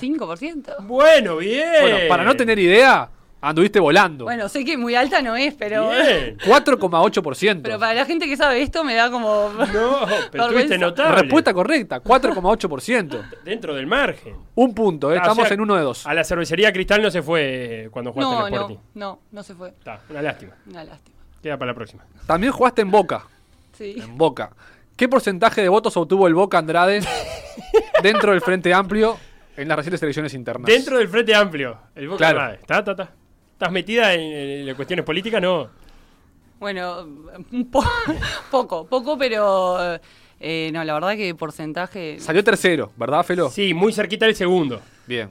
5%. 0.01 0.77
Bueno, 0.87 1.37
bien. 1.37 1.69
Bueno, 1.81 1.99
para 2.09 2.25
no 2.25 2.35
tener 2.37 2.59
idea, 2.59 3.09
anduviste 3.49 3.79
volando. 3.81 4.25
Bueno, 4.25 4.49
sé 4.49 4.65
que 4.65 4.77
muy 4.77 4.95
alta 4.95 5.21
no 5.23 5.37
es, 5.37 5.55
pero... 5.55 5.91
Bien. 5.91 6.37
4,8%. 6.45 7.61
Pero 7.63 7.79
para 7.79 7.95
la 7.95 8.05
gente 8.05 8.27
que 8.27 8.37
sabe 8.37 8.63
esto 8.63 8.85
me 8.85 8.95
da 8.95 9.11
como... 9.11 9.51
No, 9.51 9.67
pero 9.67 9.75
Vergüenza. 10.33 10.49
tuviste 10.49 10.79
notable. 10.79 11.21
Respuesta 11.23 11.53
correcta, 11.55 12.03
4,8%. 12.03 13.43
Dentro 13.45 13.75
del 13.75 13.87
margen. 13.87 14.37
Un 14.55 14.75
punto, 14.75 15.13
¿eh? 15.13 15.17
Ah, 15.17 15.19
o 15.19 15.23
estamos 15.23 15.47
sea, 15.49 15.55
en 15.55 15.61
uno 15.61 15.75
de 15.77 15.83
dos. 15.83 16.07
A 16.07 16.15
la 16.15 16.25
cervecería 16.25 16.73
Cristal 16.73 17.03
no 17.03 17.11
se 17.11 17.23
fue 17.23 17.89
cuando 17.91 18.13
jugaste 18.13 18.35
No, 18.35 18.47
en 18.47 18.55
el 18.55 18.61
Sporting. 18.61 18.79
no, 18.95 19.07
no, 19.07 19.19
no 19.33 19.43
se 19.43 19.55
fue. 19.55 19.69
Está, 19.71 20.01
una 20.11 20.23
lástima. 20.23 20.53
Una 20.69 20.85
lástima. 20.85 21.17
Queda 21.43 21.59
para 21.59 21.73
la 21.73 21.75
próxima. 21.75 22.05
También 22.27 22.53
jugaste 22.53 22.83
en 22.83 22.91
Boca. 22.91 23.27
Sí. 23.73 23.97
En 24.03 24.17
Boca. 24.17 24.51
¿Qué 24.97 25.09
porcentaje 25.09 25.61
de 25.61 25.69
votos 25.69 25.97
obtuvo 25.97 26.27
el 26.29 26.35
Boca 26.35 26.57
Andrade 26.59 27.01
dentro 28.03 28.33
del 28.33 28.41
Frente 28.41 28.73
Amplio 28.73 29.19
en 29.57 29.69
las 29.69 29.77
recientes 29.77 30.03
elecciones 30.03 30.33
internas? 30.35 30.67
Dentro 30.67 30.99
del 30.99 31.09
Frente 31.09 31.35
Amplio. 31.35 31.77
El 31.95 32.07
Boca 32.09 32.19
Claro. 32.19 32.39
Andrade. 32.41 32.61
¿Está, 32.61 32.79
está, 32.79 32.91
está? 32.93 33.11
¿Estás 33.55 33.73
metida 33.73 34.15
en, 34.15 34.21
en 34.21 34.67
las 34.67 34.75
cuestiones 34.77 35.05
políticas? 35.05 35.41
No. 35.41 35.71
Bueno, 36.61 37.03
un 37.53 37.71
po- 37.71 37.85
poco, 38.51 38.87
poco, 38.87 39.17
pero... 39.19 39.99
eh, 40.41 40.71
no, 40.73 40.85
la 40.85 40.95
verdad 40.95 41.17
que 41.17 41.35
porcentaje... 41.35 42.19
Salió 42.21 42.43
tercero, 42.45 42.93
¿verdad, 42.97 43.25
Felo? 43.25 43.49
Sí, 43.51 43.73
muy 43.75 43.93
cerquita 43.93 44.27
del 44.27 44.35
segundo. 44.35 44.81
Bien. 45.07 45.31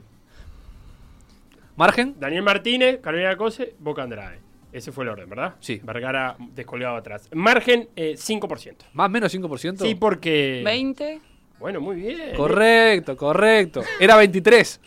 ¿Margen? 1.76 2.14
Daniel 2.18 2.42
Martínez, 2.42 3.00
Carolina 3.00 3.36
Cose, 3.36 3.74
Boca 3.78 4.02
Andrade. 4.02 4.38
Ese 4.72 4.90
fue 4.90 5.04
el 5.04 5.10
orden, 5.10 5.28
¿verdad? 5.28 5.54
Sí. 5.60 5.80
Vergara 5.84 6.36
descolgado 6.38 6.96
atrás. 6.96 7.28
Margen 7.32 7.88
eh, 7.94 8.14
5%. 8.16 8.74
¿Más 8.92 9.06
o 9.06 9.08
menos 9.08 9.32
5%? 9.34 9.82
Sí, 9.82 9.94
porque. 9.94 10.62
20. 10.64 11.20
Bueno, 11.60 11.80
muy 11.80 11.96
bien. 11.96 12.34
Correcto, 12.36 13.16
correcto. 13.16 13.82
Era 14.00 14.16
23. 14.16 14.80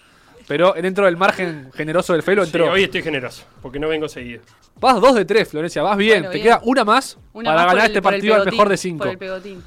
Pero 0.48 0.74
dentro 0.74 1.06
del 1.06 1.18
margen 1.18 1.70
generoso 1.74 2.14
del 2.14 2.24
Felo 2.24 2.44
Sí, 2.44 2.50
entró. 2.50 2.72
hoy 2.72 2.84
estoy 2.84 3.02
generoso, 3.02 3.44
porque 3.62 3.80
no 3.80 3.88
vengo 3.90 4.08
seguido. 4.08 4.42
Vas 4.80 5.02
2 5.02 5.16
de 5.16 5.26
3, 5.26 5.48
Florencia. 5.50 5.82
Vas 5.84 5.98
bien. 5.98 6.20
Bueno, 6.20 6.30
Te 6.30 6.36
bien. 6.38 6.44
queda 6.48 6.62
una 6.64 6.86
más 6.86 7.18
Una 7.34 7.50
para 7.52 7.56
más 7.64 7.66
ganar 7.74 7.86
el- 7.86 7.92
este 7.92 8.02
partido 8.02 8.36
al 8.36 8.46
mejor 8.46 8.70
de 8.70 8.78
5. 8.78 9.00
Por 9.00 9.08
el 9.10 9.18
pegotín. 9.18 9.64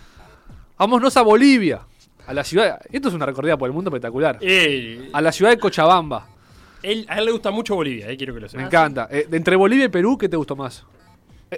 Vámonos 0.78 1.16
a 1.16 1.22
Bolivia. 1.22 1.80
A 2.26 2.32
la 2.32 2.44
ciudad. 2.44 2.80
Esto 2.90 3.08
es 3.08 3.14
una 3.14 3.26
recorrida 3.26 3.56
por 3.58 3.68
el 3.68 3.72
mundo 3.74 3.90
espectacular. 3.90 4.38
Eh, 4.40 5.10
A 5.12 5.20
la 5.20 5.32
ciudad 5.32 5.50
de 5.50 5.58
Cochabamba. 5.58 6.28
él- 6.82 7.04
a 7.08 7.18
él 7.18 7.26
le 7.26 7.32
gusta 7.32 7.50
mucho 7.50 7.74
Bolivia, 7.74 8.08
eh, 8.08 8.16
quiero 8.16 8.32
que 8.32 8.40
lo 8.40 8.46
Me 8.46 8.50
sepas. 8.50 8.66
encanta. 8.66 9.08
Eh, 9.10 9.26
entre 9.32 9.56
Bolivia 9.56 9.86
y 9.86 9.88
Perú, 9.88 10.16
¿qué 10.16 10.28
te 10.28 10.36
gustó 10.36 10.54
más? 10.56 10.84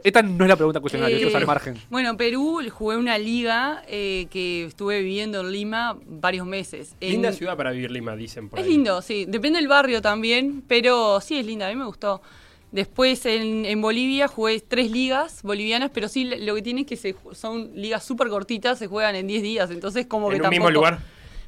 Esta 0.04 0.22
no 0.22 0.44
es 0.44 0.48
la 0.48 0.56
pregunta 0.56 0.80
cuestionaria, 0.80 1.14
Eh, 1.16 1.18
esto 1.18 1.28
es 1.28 1.34
al 1.34 1.46
margen. 1.46 1.76
Bueno, 1.90 2.16
Perú 2.16 2.60
jugué 2.70 2.96
una 2.96 3.18
liga 3.18 3.82
eh, 3.88 4.26
que 4.30 4.64
estuve 4.64 5.00
viviendo 5.02 5.40
en 5.42 5.52
Lima 5.52 5.98
varios 6.06 6.46
meses. 6.46 6.94
En- 7.00 7.10
Linda 7.12 7.32
ciudad 7.32 7.56
para 7.56 7.72
vivir 7.72 7.90
Lima, 7.90 8.16
dicen 8.16 8.48
por 8.48 8.58
Es 8.58 8.64
ahí. 8.64 8.72
lindo, 8.72 9.02
sí. 9.02 9.26
Depende 9.28 9.58
del 9.58 9.68
barrio 9.68 10.00
también, 10.00 10.62
pero 10.66 11.20
sí 11.20 11.38
es 11.38 11.44
linda, 11.44 11.66
a 11.66 11.70
mí 11.70 11.76
me 11.76 11.84
gustó. 11.84 12.22
Después 12.70 13.26
en, 13.26 13.66
en 13.66 13.82
Bolivia 13.82 14.28
jugué 14.28 14.58
tres 14.60 14.90
ligas 14.90 15.42
bolivianas, 15.42 15.90
pero 15.92 16.08
sí 16.08 16.24
lo 16.24 16.54
que 16.54 16.62
tiene 16.62 16.80
es 16.82 16.86
que 16.86 16.96
se, 16.96 17.14
son 17.34 17.70
ligas 17.74 18.02
súper 18.02 18.28
cortitas, 18.28 18.78
se 18.78 18.86
juegan 18.86 19.14
en 19.14 19.26
10 19.26 19.42
días, 19.42 19.70
entonces 19.70 20.06
como 20.06 20.30
que 20.30 20.36
¿En 20.36 20.40
un 20.40 20.44
tampoco... 20.44 20.60
mismo 20.68 20.70
lugar? 20.70 21.00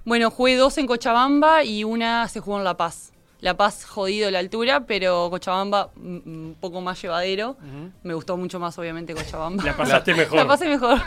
Bueno, 0.04 0.30
jugué 0.30 0.56
dos 0.56 0.76
en 0.76 0.86
Cochabamba 0.86 1.64
y 1.64 1.82
una 1.82 2.28
se 2.28 2.40
jugó 2.40 2.58
en 2.58 2.64
La 2.64 2.76
Paz. 2.76 3.10
La 3.40 3.56
Paz 3.56 3.84
jodido 3.84 4.30
la 4.30 4.38
altura, 4.38 4.86
pero 4.86 5.28
Cochabamba 5.30 5.90
mm, 5.96 6.08
mm, 6.08 6.20
un 6.26 6.56
poco 6.60 6.80
más 6.80 7.00
llevadero. 7.00 7.56
Me 8.02 8.14
gustó 8.14 8.36
mucho 8.36 8.58
más, 8.58 8.78
obviamente, 8.78 9.14
Cochabamba. 9.14 9.62
La 9.64 9.76
pasaste 9.76 10.14
mejor. 10.14 10.38
La 10.38 10.46
pasé 10.46 10.68
mejor. 10.68 11.00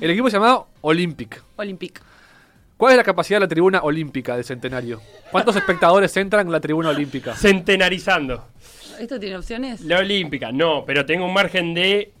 El 0.00 0.10
equipo 0.10 0.30
se 0.30 0.36
llamado 0.36 0.68
Olympic. 0.80 1.42
Olympic. 1.56 2.00
¿Cuál 2.76 2.92
es 2.92 2.96
la 2.98 3.04
capacidad 3.04 3.36
de 3.36 3.46
la 3.46 3.48
tribuna 3.48 3.80
olímpica 3.82 4.36
del 4.36 4.44
centenario? 4.44 5.00
¿Cuántos 5.30 5.56
espectadores 5.56 6.14
entran 6.18 6.46
en 6.46 6.52
la 6.52 6.60
tribuna 6.60 6.90
olímpica? 6.90 7.34
Centenarizando. 7.34 8.48
¿Esto 8.98 9.18
tiene 9.18 9.36
opciones? 9.36 9.80
La 9.80 9.98
olímpica, 9.98 10.52
no, 10.52 10.84
pero 10.84 11.06
tengo 11.06 11.24
un 11.24 11.32
margen 11.32 11.72
de. 11.74 12.12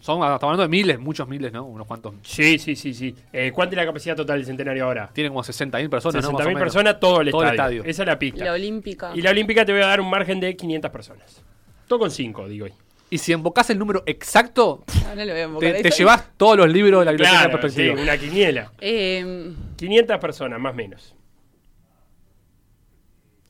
Son, 0.00 0.16
estamos 0.18 0.42
hablando 0.44 0.62
de 0.62 0.68
miles, 0.68 0.98
muchos 0.98 1.26
miles, 1.28 1.52
¿no? 1.52 1.64
Unos 1.64 1.86
cuantos. 1.86 2.14
Sí, 2.22 2.58
sí, 2.58 2.76
sí, 2.76 2.94
sí. 2.94 3.14
Eh, 3.32 3.50
¿Cuánta 3.52 3.74
es 3.74 3.78
la 3.78 3.86
capacidad 3.86 4.14
total 4.16 4.38
del 4.38 4.46
centenario 4.46 4.84
ahora? 4.84 5.10
Tienen 5.12 5.32
como 5.32 5.42
60.000 5.42 5.88
personas, 5.90 6.22
¿no? 6.24 6.32
Más 6.32 6.40
o 6.40 6.44
60.000 6.44 6.46
menos. 6.46 6.60
personas, 6.60 7.00
todo 7.00 7.20
el 7.20 7.30
Todo 7.30 7.42
el 7.42 7.48
estadio. 7.50 7.82
Esa 7.84 8.02
es 8.02 8.06
la 8.06 8.12
Y 8.14 8.16
pista. 8.16 8.44
la 8.44 8.52
Olímpica. 8.52 9.10
Y 9.14 9.22
la 9.22 9.30
olímpica 9.30 9.64
te 9.64 9.72
voy 9.72 9.82
a 9.82 9.86
dar 9.86 10.00
un 10.00 10.08
margen 10.08 10.38
de 10.40 10.54
500 10.56 10.90
personas. 10.90 11.42
Todo 11.88 11.98
con 12.00 12.10
5, 12.10 12.48
digo 12.48 12.66
hoy. 12.66 12.72
Y 13.10 13.18
si 13.18 13.32
invocás 13.32 13.70
el 13.70 13.78
número 13.78 14.02
exacto, 14.06 14.84
Ah, 15.06 15.14
no 15.16 15.24
lo 15.24 15.32
voy 15.32 15.40
a 15.40 15.44
invocar 15.44 15.72
te, 15.82 15.90
llevás 15.90 16.28
todos 16.36 16.58
los 16.58 16.68
libros 16.70 17.00
de 17.00 17.04
la 17.06 17.10
biblioteca 17.12 17.40
de 17.42 17.48
Claro, 17.48 17.68
sí, 17.68 17.74
perspectiva. 17.76 18.02
una 18.02 18.18
quiniela. 18.18 18.72
Eh, 18.80 19.52
500 19.76 20.18
personas, 20.18 20.60
más 20.60 20.72
o 20.74 20.76
menos. 20.76 21.14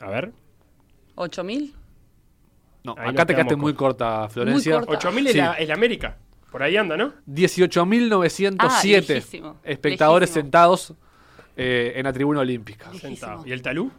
A 0.01 0.09
ver. 0.11 0.31
¿8.000? 1.17 1.73
No, 2.85 2.95
Ahí 2.97 3.11
acá 3.11 3.27
te 3.27 3.35
quedaste 3.35 3.57
muy 3.57 3.75
corta, 3.75 4.29
Florencia. 4.29 4.79
Muy 4.79 4.87
corta. 4.87 4.99
8000 5.09 5.27
es, 5.27 5.33
Sí. 5.33 5.39
la, 5.39 5.53
es 5.55 5.69
la 5.69 5.75
América. 5.75 6.17
Por 6.51 6.63
ahí 6.63 6.77
anda, 6.77 6.97
¿no? 6.97 7.13
18.907 7.27 8.57
Ah, 9.45 9.55
espectadores 9.65 10.29
lejísimo. 10.31 10.43
sentados 10.43 10.95
eh, 11.57 11.93
en 11.97 12.05
la 12.05 12.13
tribuna 12.13 12.41
olímpica. 12.41 12.93
Sentado. 12.95 13.47
¿Y 13.47 13.53
el 13.53 13.63
talú? 13.63 13.91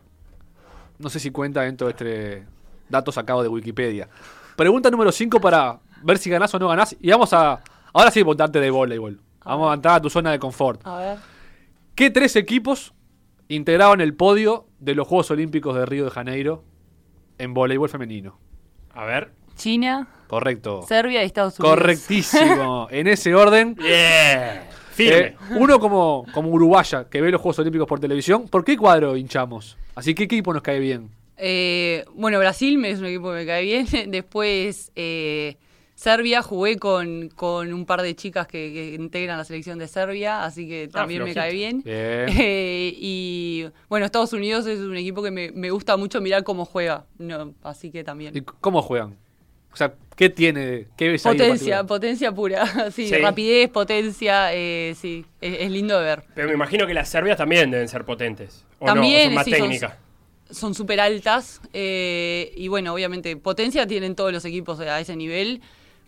No 0.97 1.09
sé 1.09 1.19
si 1.19 1.31
cuenta 1.31 1.62
dentro 1.62 1.88
de 1.88 1.91
este 1.91 2.45
dato 2.89 3.12
sacado 3.12 3.41
de 3.43 3.49
Wikipedia. 3.49 4.09
Pregunta 4.55 4.89
número 4.89 5.12
5 5.12 5.39
para 5.39 5.79
ver 6.03 6.17
si 6.17 6.29
ganás 6.29 6.53
o 6.53 6.59
no 6.59 6.67
ganás. 6.67 6.95
Y 6.99 7.09
vamos 7.12 7.31
a. 7.33 7.62
Ahora 7.93 8.12
sí, 8.12 8.21
votarte 8.23 8.59
de 8.59 8.69
voleibol. 8.69 9.19
Vamos 9.45 9.71
a 9.71 9.73
entrar 9.75 9.95
a 9.95 10.01
tu 10.01 10.09
zona 10.09 10.31
de 10.31 10.39
confort. 10.39 10.81
A 10.85 10.97
ver. 10.97 11.17
¿Qué 11.95 12.09
tres 12.09 12.35
equipos 12.35 12.93
integraron 13.47 14.01
el 14.01 14.13
podio 14.13 14.67
de 14.79 14.95
los 14.95 15.07
Juegos 15.07 15.31
Olímpicos 15.31 15.75
de 15.75 15.85
Río 15.85 16.05
de 16.05 16.12
Janeiro 16.12 16.63
en 17.38 17.53
voleibol 17.53 17.89
femenino? 17.89 18.38
A 18.93 19.05
ver. 19.05 19.31
China, 19.55 20.07
Correcto. 20.29 20.83
Serbia 20.87 21.23
y 21.23 21.25
Estados 21.25 21.59
Unidos. 21.59 21.75
Correctísimo. 21.77 22.87
en 22.91 23.07
ese 23.07 23.33
orden. 23.35 23.73
Bien. 23.75 24.61
Firme. 24.91 25.17
Eh, 25.19 25.35
uno 25.57 25.79
como, 25.79 26.25
como 26.33 26.49
uruguaya 26.49 27.09
que 27.09 27.19
ve 27.21 27.31
los 27.31 27.41
Juegos 27.41 27.57
Olímpicos 27.59 27.87
por 27.87 27.99
televisión, 27.99 28.47
¿por 28.47 28.63
qué 28.63 28.77
cuadro 28.77 29.17
hinchamos? 29.17 29.75
Así 29.95 30.13
que, 30.13 30.27
¿qué 30.27 30.35
equipo 30.35 30.53
nos 30.53 30.61
cae 30.61 30.79
bien? 30.79 31.09
Eh, 31.37 32.05
bueno, 32.13 32.37
Brasil 32.37 32.77
me- 32.77 32.91
es 32.91 32.99
un 32.99 33.05
equipo 33.05 33.29
que 33.31 33.37
me 33.37 33.45
cae 33.45 33.63
bien. 33.63 33.87
Después, 34.11 34.91
eh, 34.95 35.57
Serbia, 35.95 36.41
jugué 36.41 36.77
con, 36.77 37.29
con 37.29 37.73
un 37.73 37.85
par 37.85 38.01
de 38.01 38.15
chicas 38.15 38.45
que, 38.45 38.71
que 38.71 38.93
integran 39.01 39.37
la 39.37 39.45
selección 39.45 39.79
de 39.79 39.87
Serbia, 39.87 40.43
así 40.45 40.67
que 40.67 40.87
también 40.89 41.23
me 41.23 41.33
cae 41.33 41.53
bien. 41.53 41.81
Bien. 41.83 42.27
Eh, 42.39 42.93
y 42.97 43.65
bueno, 43.89 44.05
Estados 44.05 44.31
Unidos 44.33 44.67
es 44.67 44.79
un 44.79 44.95
equipo 44.95 45.23
que 45.23 45.31
me, 45.31 45.51
me 45.51 45.71
gusta 45.71 45.97
mucho 45.97 46.21
mirar 46.21 46.43
cómo 46.43 46.65
juega, 46.65 47.05
no, 47.17 47.53
así 47.63 47.89
que 47.89 48.03
también. 48.03 48.35
¿Y 48.37 48.41
cómo 48.41 48.81
juegan? 48.81 49.17
O 49.73 49.75
sea, 49.77 49.93
¿qué 50.15 50.29
tiene? 50.29 50.88
¿Qué 50.97 51.10
ves 51.10 51.23
Potencia, 51.23 51.84
potencia 51.84 52.32
pura, 52.32 52.65
sí, 52.91 53.08
Sí. 53.08 53.15
rapidez, 53.15 53.69
potencia, 53.69 54.53
eh, 54.53 54.95
sí, 54.99 55.25
es, 55.41 55.58
es 55.62 55.71
lindo 55.71 55.97
de 55.99 56.05
ver. 56.05 56.23
Pero 56.36 56.47
me 56.47 56.53
imagino 56.55 56.86
que 56.88 56.93
las 56.93 57.10
serbias 57.10 57.38
también 57.38 57.69
deben 57.71 57.88
ser 57.88 58.03
potentes. 58.05 58.65
¿O 58.79 58.86
También, 58.86 59.15
no? 59.15 59.21
¿O 59.21 59.25
son 59.29 59.36
más 59.36 59.45
sí, 59.45 59.51
técnicas. 59.51 59.93
Son 60.51 60.73
súper 60.73 60.99
altas 60.99 61.62
eh, 61.73 62.51
y 62.55 62.67
bueno, 62.69 62.93
obviamente 62.93 63.36
potencia 63.38 63.86
tienen 63.86 64.15
todos 64.15 64.34
los 64.34 64.43
equipos 64.45 64.79
a 64.79 64.99
ese 64.99 65.15
nivel, 65.15 65.62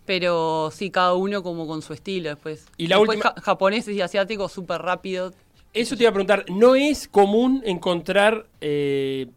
pero 0.04 0.70
sí, 0.74 0.90
cada 0.90 1.14
uno 1.14 1.44
como 1.44 1.66
con 1.68 1.80
su 1.80 1.92
estilo 1.92 2.28
después. 2.30 2.66
Y 2.76 2.88
la 2.88 2.96
Después 2.96 3.18
última- 3.18 3.34
ja- 3.36 3.40
japoneses 3.40 3.94
y 3.94 4.00
asiáticos 4.00 4.50
súper 4.50 4.82
rápido. 4.82 5.32
Eso 5.72 5.96
te 5.96 6.02
iba 6.02 6.10
a 6.10 6.12
preguntar, 6.12 6.44
¿no 6.50 6.74
es 6.74 7.06
común 7.06 7.62
encontrar 7.64 8.46
eh, 8.60 9.28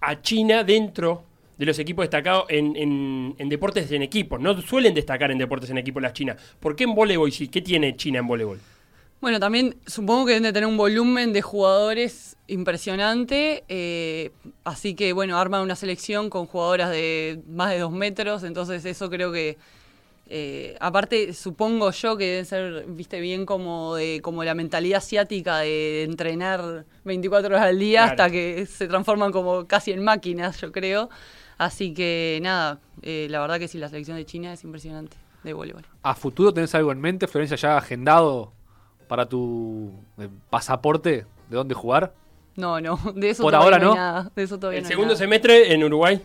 a 0.00 0.22
China 0.22 0.62
dentro 0.62 1.24
de 1.62 1.66
los 1.66 1.78
equipos 1.78 2.02
destacados 2.02 2.46
en, 2.48 2.74
en- 2.76 3.34
en 3.38 3.48
deportes 3.48 3.90
en 3.92 4.02
equipo? 4.02 4.36
No 4.36 4.60
suelen 4.60 4.94
destacar 4.94 5.30
en 5.30 5.38
deportes 5.38 5.70
en 5.70 5.78
equipo 5.78 6.00
las 6.00 6.12
chinas. 6.12 6.36
¿Por 6.58 6.74
qué 6.74 6.84
en 6.84 6.94
voleibol 6.94 7.30
sí? 7.30 7.46
¿Qué 7.48 7.62
tiene 7.62 7.96
China 7.96 8.18
en 8.18 8.26
voleibol? 8.26 8.58
Bueno, 9.20 9.38
también 9.38 9.76
supongo 9.86 10.26
que 10.26 10.32
deben 10.32 10.42
de 10.42 10.52
tener 10.52 10.68
un 10.68 10.76
volumen 10.76 11.32
de 11.32 11.40
jugadores 11.42 12.36
impresionante, 12.48 13.62
eh, 13.68 14.32
así 14.64 14.94
que 14.94 15.12
bueno, 15.12 15.38
arman 15.38 15.62
una 15.62 15.76
selección 15.76 16.28
con 16.28 16.46
jugadoras 16.46 16.90
de 16.90 17.40
más 17.48 17.70
de 17.70 17.78
dos 17.78 17.92
metros, 17.92 18.42
entonces 18.42 18.84
eso 18.84 19.08
creo 19.08 19.30
que, 19.30 19.56
eh, 20.28 20.76
aparte 20.80 21.32
supongo 21.34 21.92
yo 21.92 22.16
que 22.16 22.24
deben 22.26 22.46
ser, 22.46 22.84
viste, 22.88 23.20
bien 23.20 23.46
como 23.46 23.94
de 23.94 24.20
como 24.22 24.42
la 24.42 24.54
mentalidad 24.54 24.98
asiática 24.98 25.58
de 25.58 26.02
entrenar 26.02 26.84
24 27.04 27.48
horas 27.54 27.62
al 27.68 27.78
día 27.78 28.00
Claro. 28.00 28.10
hasta 28.10 28.30
que 28.30 28.66
se 28.66 28.88
transforman 28.88 29.30
como 29.30 29.66
casi 29.68 29.92
en 29.92 30.02
máquinas, 30.02 30.60
yo 30.60 30.72
creo. 30.72 31.10
Así 31.58 31.94
que 31.94 32.38
nada, 32.42 32.80
eh, 33.02 33.26
la 33.30 33.40
verdad 33.40 33.58
que 33.58 33.68
sí, 33.68 33.78
la 33.78 33.88
selección 33.88 34.16
de 34.16 34.24
China 34.26 34.52
es 34.52 34.64
impresionante 34.64 35.16
de 35.44 35.52
voleibol. 35.52 35.84
¿A 36.02 36.14
futuro 36.14 36.52
tenés 36.52 36.74
algo 36.74 36.92
en 36.92 37.00
mente, 37.00 37.26
Florencia, 37.26 37.56
ya 37.56 37.76
agendado 37.76 38.52
para 39.08 39.26
tu 39.28 39.92
eh, 40.18 40.28
pasaporte 40.50 41.26
de 41.48 41.56
dónde 41.56 41.74
jugar? 41.74 42.14
No, 42.56 42.80
no, 42.80 42.96
de 43.14 43.30
eso 43.30 43.42
Por 43.42 43.52
todavía 43.52 43.74
ahora 43.76 43.78
no 43.84 43.90
hay 43.92 43.96
nada. 43.98 44.32
De 44.34 44.42
eso 44.42 44.58
todavía 44.58 44.78
El 44.78 44.84
no 44.84 44.88
hay 44.88 44.92
segundo 44.92 45.14
nada. 45.14 45.18
semestre 45.18 45.72
en 45.72 45.84
Uruguay. 45.84 46.22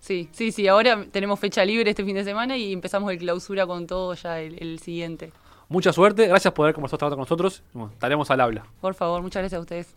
Sí, 0.00 0.28
sí, 0.32 0.52
sí. 0.52 0.68
Ahora 0.68 1.06
tenemos 1.10 1.40
fecha 1.40 1.64
libre 1.64 1.90
este 1.90 2.04
fin 2.04 2.14
de 2.14 2.24
semana 2.24 2.56
y 2.56 2.72
empezamos 2.72 3.10
el 3.10 3.18
clausura 3.18 3.66
con 3.66 3.86
todo 3.86 4.14
ya 4.14 4.40
el, 4.40 4.56
el 4.62 4.78
siguiente. 4.78 5.32
Mucha 5.68 5.92
suerte, 5.92 6.26
gracias 6.28 6.54
por 6.54 6.64
haber 6.66 6.74
conversado 6.74 7.10
con 7.10 7.18
nosotros. 7.18 7.62
Bueno, 7.72 7.90
estaremos 7.92 8.30
al 8.30 8.40
habla. 8.40 8.64
Por 8.80 8.94
favor, 8.94 9.20
muchas 9.22 9.42
gracias 9.42 9.58
a 9.58 9.62
ustedes. 9.62 9.94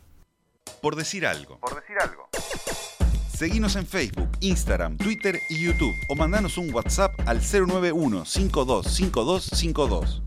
Por 0.81 0.95
decir 0.95 1.25
algo. 1.25 1.57
Por 1.59 1.75
decir 1.75 1.95
algo. 1.99 2.27
Seguinos 3.41 3.75
en 3.75 3.87
Facebook, 3.87 4.29
Instagram, 4.41 4.97
Twitter 4.97 5.39
y 5.49 5.63
YouTube 5.65 5.95
o 6.09 6.15
mandanos 6.15 6.59
un 6.59 6.71
WhatsApp 6.71 7.11
al 7.25 7.39
091 7.39 8.23
525252. 8.23 10.21